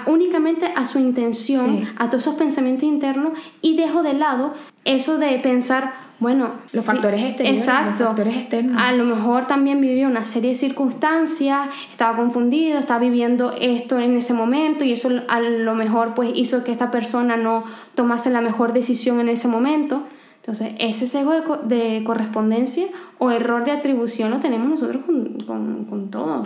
únicamente 0.07 0.65
a 0.75 0.87
su 0.87 0.97
intención, 0.97 1.83
a 1.97 2.09
todos 2.09 2.23
esos 2.23 2.35
pensamientos 2.35 2.83
internos 2.83 3.33
y 3.61 3.77
dejo 3.77 4.01
de 4.01 4.13
lado 4.13 4.55
eso 4.83 5.19
de 5.19 5.37
pensar, 5.37 5.93
bueno, 6.19 6.55
los 6.73 6.85
factores 6.85 7.21
externos. 7.21 7.59
Exacto. 7.59 8.05
factores 8.05 8.35
externos. 8.35 8.81
A 8.81 8.93
lo 8.93 9.05
mejor 9.05 9.45
también 9.45 9.79
vivió 9.79 10.07
una 10.07 10.25
serie 10.25 10.49
de 10.49 10.55
circunstancias, 10.55 11.69
estaba 11.91 12.17
confundido, 12.17 12.79
estaba 12.79 12.99
viviendo 12.99 13.53
esto 13.61 13.99
en 13.99 14.17
ese 14.17 14.33
momento 14.33 14.85
y 14.85 14.91
eso 14.91 15.09
a 15.27 15.39
lo 15.39 15.75
mejor 15.75 16.15
pues 16.15 16.31
hizo 16.33 16.63
que 16.63 16.71
esta 16.71 16.89
persona 16.89 17.37
no 17.37 17.63
tomase 17.93 18.31
la 18.31 18.41
mejor 18.41 18.73
decisión 18.73 19.19
en 19.19 19.29
ese 19.29 19.47
momento. 19.47 20.03
Entonces, 20.45 20.75
ese 20.77 21.07
sesgo 21.07 21.57
de, 21.63 22.03
correspondencia 22.05 22.85
o 23.17 23.31
error 23.31 23.65
de 23.65 23.71
atribución 23.71 24.29
lo 24.29 24.37
tenemos 24.37 24.69
nosotros 24.69 25.03
con, 25.03 25.39
con, 25.39 25.85
con 25.85 26.11
todo. 26.11 26.43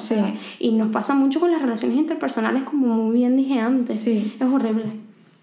y 0.58 0.72
nos 0.72 0.90
pasa 0.90 1.16
mucho 1.16 1.42
con 1.42 1.52
las 1.52 1.62
relaciones 1.62 1.98
interpersonales, 1.98 2.64
como 2.64 2.96
muy 2.96 3.18
bien 3.18 3.36
dije 3.36 3.60
antes. 3.60 4.00
Sí. 4.00 4.38
Es 4.40 4.48
horrible. 4.48 4.86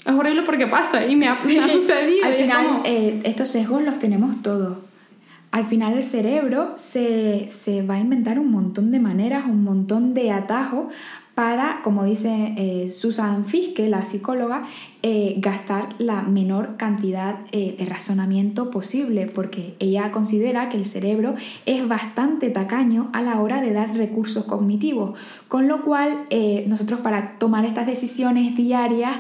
Es 0.07 0.11
horrible 0.11 0.41
porque 0.41 0.67
pasa 0.69 1.05
y 1.05 1.17
me 1.17 1.29
ha, 1.29 1.35
sucedido. 1.37 2.25
Al 2.25 2.33
final, 2.33 2.81
eh, 2.87 3.21
estos 3.25 3.49
sesgos 3.49 3.83
los 3.83 3.99
tenemos 3.99 4.41
todos. 4.41 4.79
Al 5.51 5.65
final 5.65 5.93
el 5.93 6.03
cerebro 6.03 6.73
se, 6.77 7.51
se 7.51 7.83
va 7.83 7.97
a 7.97 8.01
inventar 8.01 8.39
un 8.39 8.51
montón 8.51 8.91
de 8.91 9.01
maneras, 9.01 9.45
un 9.47 9.65
montón 9.65 10.15
de 10.15 10.33
atajos 10.33 10.87
para, 11.37 11.83
como 11.83 12.05
dice 12.05 12.55
eh, 12.57 12.89
Susan 12.89 13.45
Fiske, 13.45 13.91
la 13.91 14.05
psicóloga, 14.05 14.65
eh, 15.03 15.35
gastar 15.37 15.91
la 15.99 16.23
menor 16.23 16.79
cantidad 16.79 17.41
eh, 17.53 17.77
de 17.79 17.85
razonamiento 17.85 18.71
posible, 18.71 19.27
porque 19.27 19.75
ella 19.79 20.13
considera 20.13 20.71
que 20.71 20.79
el 20.79 20.87
cerebro 20.87 21.35
es 21.67 21.87
bastante 21.87 22.49
tacaño 22.49 23.11
a 23.13 23.21
la 23.21 23.39
hora 23.39 23.61
de 23.61 23.75
dar 23.75 23.95
recursos 23.95 24.47
cognitivos, 24.47 25.19
con 25.47 25.69
lo 25.69 25.83
cual 25.83 26.25
nosotros 26.67 27.01
para 27.01 27.37
tomar 27.37 27.67
estas 27.67 27.87
decisiones 27.87 28.57
diarias 28.57 29.17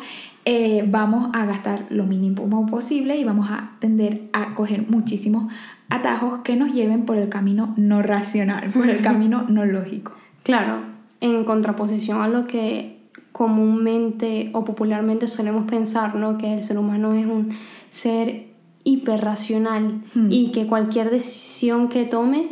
vamos 0.86 1.30
a 1.34 1.44
gastar 1.44 1.84
lo 1.90 2.06
mínimo 2.06 2.66
posible 2.66 3.16
y 3.18 3.24
vamos 3.24 3.50
a 3.50 3.72
tender 3.78 4.22
a 4.32 4.54
coger 4.54 4.88
muchísimos 4.88 5.52
atajos 5.90 6.40
que 6.44 6.56
nos 6.56 6.72
lleven 6.72 7.04
por 7.04 7.16
el 7.16 7.28
camino 7.28 7.74
no 7.76 8.00
racional, 8.02 8.70
por 8.70 8.88
el 8.88 9.02
camino 9.02 9.44
no 9.48 9.66
lógico. 9.66 10.12
Claro, 10.42 10.95
en 11.34 11.44
contraposición 11.44 12.22
a 12.22 12.28
lo 12.28 12.46
que 12.46 12.96
comúnmente 13.32 14.50
o 14.54 14.64
popularmente 14.64 15.26
solemos 15.26 15.70
pensar, 15.70 16.14
¿no? 16.14 16.38
que 16.38 16.54
el 16.54 16.64
ser 16.64 16.78
humano 16.78 17.12
es 17.12 17.26
un 17.26 17.50
ser 17.90 18.46
hiperracional 18.84 20.02
hmm. 20.14 20.28
y 20.30 20.52
que 20.52 20.66
cualquier 20.66 21.10
decisión 21.10 21.88
que 21.88 22.04
tome 22.04 22.50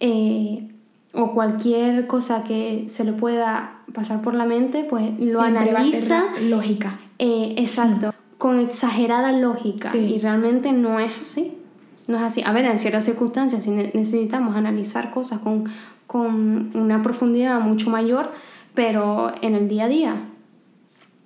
eh, 0.00 0.68
o 1.14 1.32
cualquier 1.32 2.06
cosa 2.06 2.44
que 2.44 2.84
se 2.88 3.04
le 3.04 3.12
pueda 3.12 3.80
pasar 3.92 4.22
por 4.22 4.34
la 4.34 4.44
mente, 4.44 4.84
pues 4.84 5.18
lo 5.18 5.40
analiza. 5.40 6.24
lógica. 6.42 7.00
Eh, 7.18 7.54
exacto, 7.56 8.10
hmm. 8.10 8.38
con 8.38 8.60
exagerada 8.60 9.32
lógica. 9.32 9.90
Y 9.96 10.18
realmente 10.18 10.72
no 10.72 11.00
es 11.00 11.10
así. 11.20 11.56
No 12.06 12.16
es 12.18 12.22
así. 12.22 12.42
A 12.44 12.52
ver, 12.52 12.66
en 12.66 12.78
ciertas 12.78 13.04
circunstancias, 13.04 13.64
si 13.64 13.70
necesitamos 13.70 14.56
analizar 14.56 15.10
cosas 15.10 15.38
con 15.38 15.64
con 16.12 16.76
una 16.76 17.02
profundidad 17.02 17.58
mucho 17.62 17.88
mayor, 17.88 18.30
pero 18.74 19.32
en 19.40 19.54
el 19.54 19.66
día 19.66 19.84
a 19.84 19.88
día, 19.88 20.16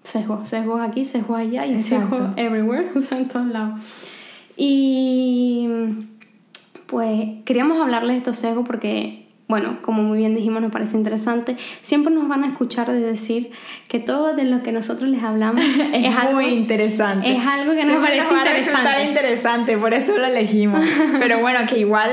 sesgos, 0.04 0.48
sesgos 0.48 0.80
aquí, 0.80 1.04
sesgos 1.04 1.40
allá 1.40 1.66
y 1.66 1.80
sesgos 1.80 2.20
everywhere, 2.36 2.92
o 2.96 3.00
sea, 3.00 3.18
en 3.18 3.26
todos 3.26 3.48
lados. 3.48 3.80
Y 4.56 5.68
pues 6.86 7.42
queríamos 7.44 7.80
hablarles 7.80 8.12
de 8.12 8.18
estos 8.18 8.36
sesgos 8.36 8.64
porque 8.64 9.26
bueno, 9.48 9.78
como 9.82 10.02
muy 10.02 10.18
bien 10.18 10.34
dijimos, 10.34 10.60
nos 10.60 10.72
parece 10.72 10.96
interesante. 10.96 11.56
Siempre 11.80 12.12
nos 12.12 12.26
van 12.26 12.42
a 12.42 12.48
escuchar 12.48 12.90
de 12.90 13.00
decir 13.00 13.52
que 13.88 14.00
todo 14.00 14.34
de 14.34 14.44
lo 14.44 14.64
que 14.64 14.72
nosotros 14.72 15.08
les 15.08 15.22
hablamos 15.22 15.62
es, 15.92 16.16
algo, 16.16 16.40
muy 16.40 16.46
interesante. 16.46 17.30
Es 17.30 17.46
algo 17.46 17.72
que 17.72 17.84
nos 17.84 18.04
parece 18.04 18.32
nos 18.32 18.40
interesante. 18.40 19.04
interesante, 19.04 19.78
por 19.78 19.94
eso 19.94 20.18
lo 20.18 20.24
elegimos. 20.24 20.84
Pero 21.20 21.38
bueno, 21.38 21.60
que 21.68 21.78
igual 21.78 22.10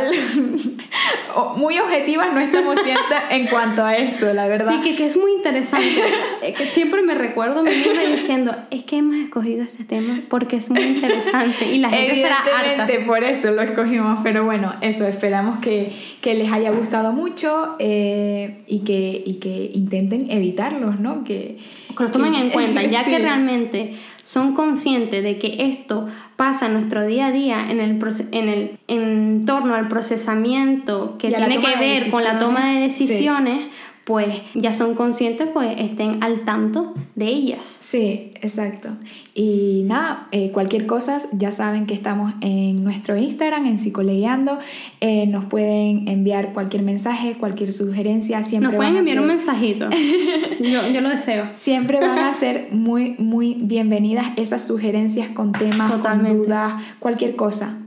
muy 1.56 1.78
objetivas 1.80 2.34
no 2.34 2.40
estamos 2.40 2.78
siendo 2.84 3.02
en 3.30 3.48
cuanto 3.48 3.84
a 3.84 3.96
esto, 3.96 4.34
la 4.34 4.48
verdad. 4.48 4.72
Sí, 4.72 4.82
que, 4.82 4.96
que 4.96 5.06
es 5.06 5.18
muy 5.18 5.32
interesante. 5.32 6.02
que 6.56 6.66
siempre 6.66 7.02
me 7.02 7.16
recuerdo 7.16 7.62
a 7.62 7.64
mí 7.64 7.72
misma 7.72 8.04
diciendo, 8.04 8.56
es 8.72 8.84
que 8.84 8.98
hemos 8.98 9.18
escogido 9.18 9.64
este 9.64 9.84
tema 9.84 10.22
porque 10.30 10.58
es 10.58 10.70
muy 10.70 10.82
interesante 10.82 11.66
y 11.72 11.80
la 11.80 11.90
gente 11.90 12.22
estará 12.22 12.38
harta. 12.58 12.88
por 13.06 13.24
eso 13.24 13.52
lo 13.52 13.62
escogimos, 13.62 14.20
pero 14.24 14.44
bueno, 14.44 14.74
eso, 14.82 15.08
esperamos 15.08 15.60
que, 15.60 15.92
que 16.22 16.34
les 16.34 16.52
haya 16.52 16.72
gustado 16.72 17.12
mucho 17.14 17.76
eh, 17.80 18.64
y, 18.68 18.80
que, 18.80 19.22
y 19.26 19.36
que 19.36 19.72
intenten 19.74 20.32
evitarlos, 20.32 21.00
¿no? 21.00 21.24
Que, 21.24 21.58
que 21.96 22.04
lo 22.04 22.12
tomen 22.12 22.36
en 22.36 22.50
cuenta, 22.50 22.84
ya 22.84 23.04
que 23.04 23.20
realmente 23.20 23.94
son 24.24 24.54
conscientes 24.56 25.22
de 25.22 25.38
que 25.38 25.66
esto 25.66 26.08
pasa 26.38 26.68
en 26.68 26.74
nuestro 26.74 27.06
día 27.06 27.28
a 27.28 27.32
día 27.32 27.70
en 27.70 27.80
el, 27.80 28.02
en 28.32 28.50
el 28.50 28.80
en 28.88 29.46
torno 29.46 29.76
al 29.76 29.90
procesamiento 29.90 31.18
que 31.18 31.30
tiene 31.30 31.60
que 31.60 31.76
ver 31.78 32.10
con 32.10 32.24
la 32.24 32.40
toma 32.40 32.74
de 32.74 32.80
decisiones, 32.80 33.68
pues 34.06 34.42
ya 34.54 34.74
son 34.74 34.96
conscientes, 34.96 35.48
pues 35.54 35.76
estén 35.78 36.22
al 36.24 36.42
tanto 36.42 36.94
de 37.16 37.28
ellas. 37.28 37.78
Sí, 37.82 38.32
exacto. 38.42 38.90
Y 39.34 39.84
nada, 39.86 40.28
eh, 40.32 40.52
cualquier 40.52 40.86
cosa, 40.86 41.22
ya 41.32 41.52
saben 41.52 41.86
que 41.86 41.94
estamos 41.94 42.34
en 42.42 42.84
nuestro 42.84 43.16
Instagram, 43.16 43.66
en 43.66 43.80
Psicoleando. 43.80 44.60
Eh, 45.00 45.26
nos 45.28 45.46
pueden 45.46 46.10
enviar 46.10 46.52
cualquier 46.52 46.84
mensaje, 46.84 47.36
cualquier 47.40 47.72
sugerencia. 47.72 48.44
Siempre 48.44 48.72
nos 48.72 48.76
pueden 48.76 48.98
enviar 48.98 49.22
un 49.22 49.28
mensajito. 49.28 49.90
yo, 50.60 50.82
yo, 50.94 51.00
lo 51.00 51.08
deseo. 51.08 51.50
Siempre 51.54 52.02
van 52.02 52.20
a 52.20 52.34
ser 52.34 52.68
muy, 52.72 53.16
muy 53.20 53.54
bienvenidas 53.54 54.28
esas 54.36 54.68
sugerencias 54.68 55.30
con 55.30 55.54
temas, 55.54 55.94
con 55.94 56.24
dudas, 56.26 56.74
cualquier 57.00 57.38
cosa. 57.38 57.78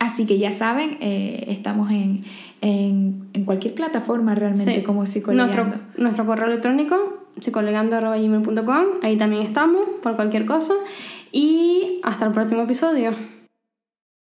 Así 0.00 0.24
que 0.24 0.38
ya 0.38 0.50
saben, 0.50 0.96
eh, 1.02 1.44
estamos 1.48 1.90
en, 1.90 2.22
en, 2.60 3.28
en, 3.32 3.44
cualquier 3.44 3.74
plataforma 3.74 4.34
realmente 4.34 4.82
como 4.82 5.06
psicolegando. 5.06 5.64
Nuestro, 5.64 5.80
nuestro 5.96 6.26
correo 6.26 6.46
electrónico, 6.46 6.96
psicolegando.gmail.com, 7.40 8.84
ahí 9.02 9.16
también 9.16 9.42
estamos 9.42 9.88
por 10.02 10.16
cualquier 10.16 10.46
cosa. 10.46 10.74
Y 11.32 12.00
hasta 12.02 12.26
el 12.26 12.32
próximo 12.32 12.62
episodio. 12.62 13.12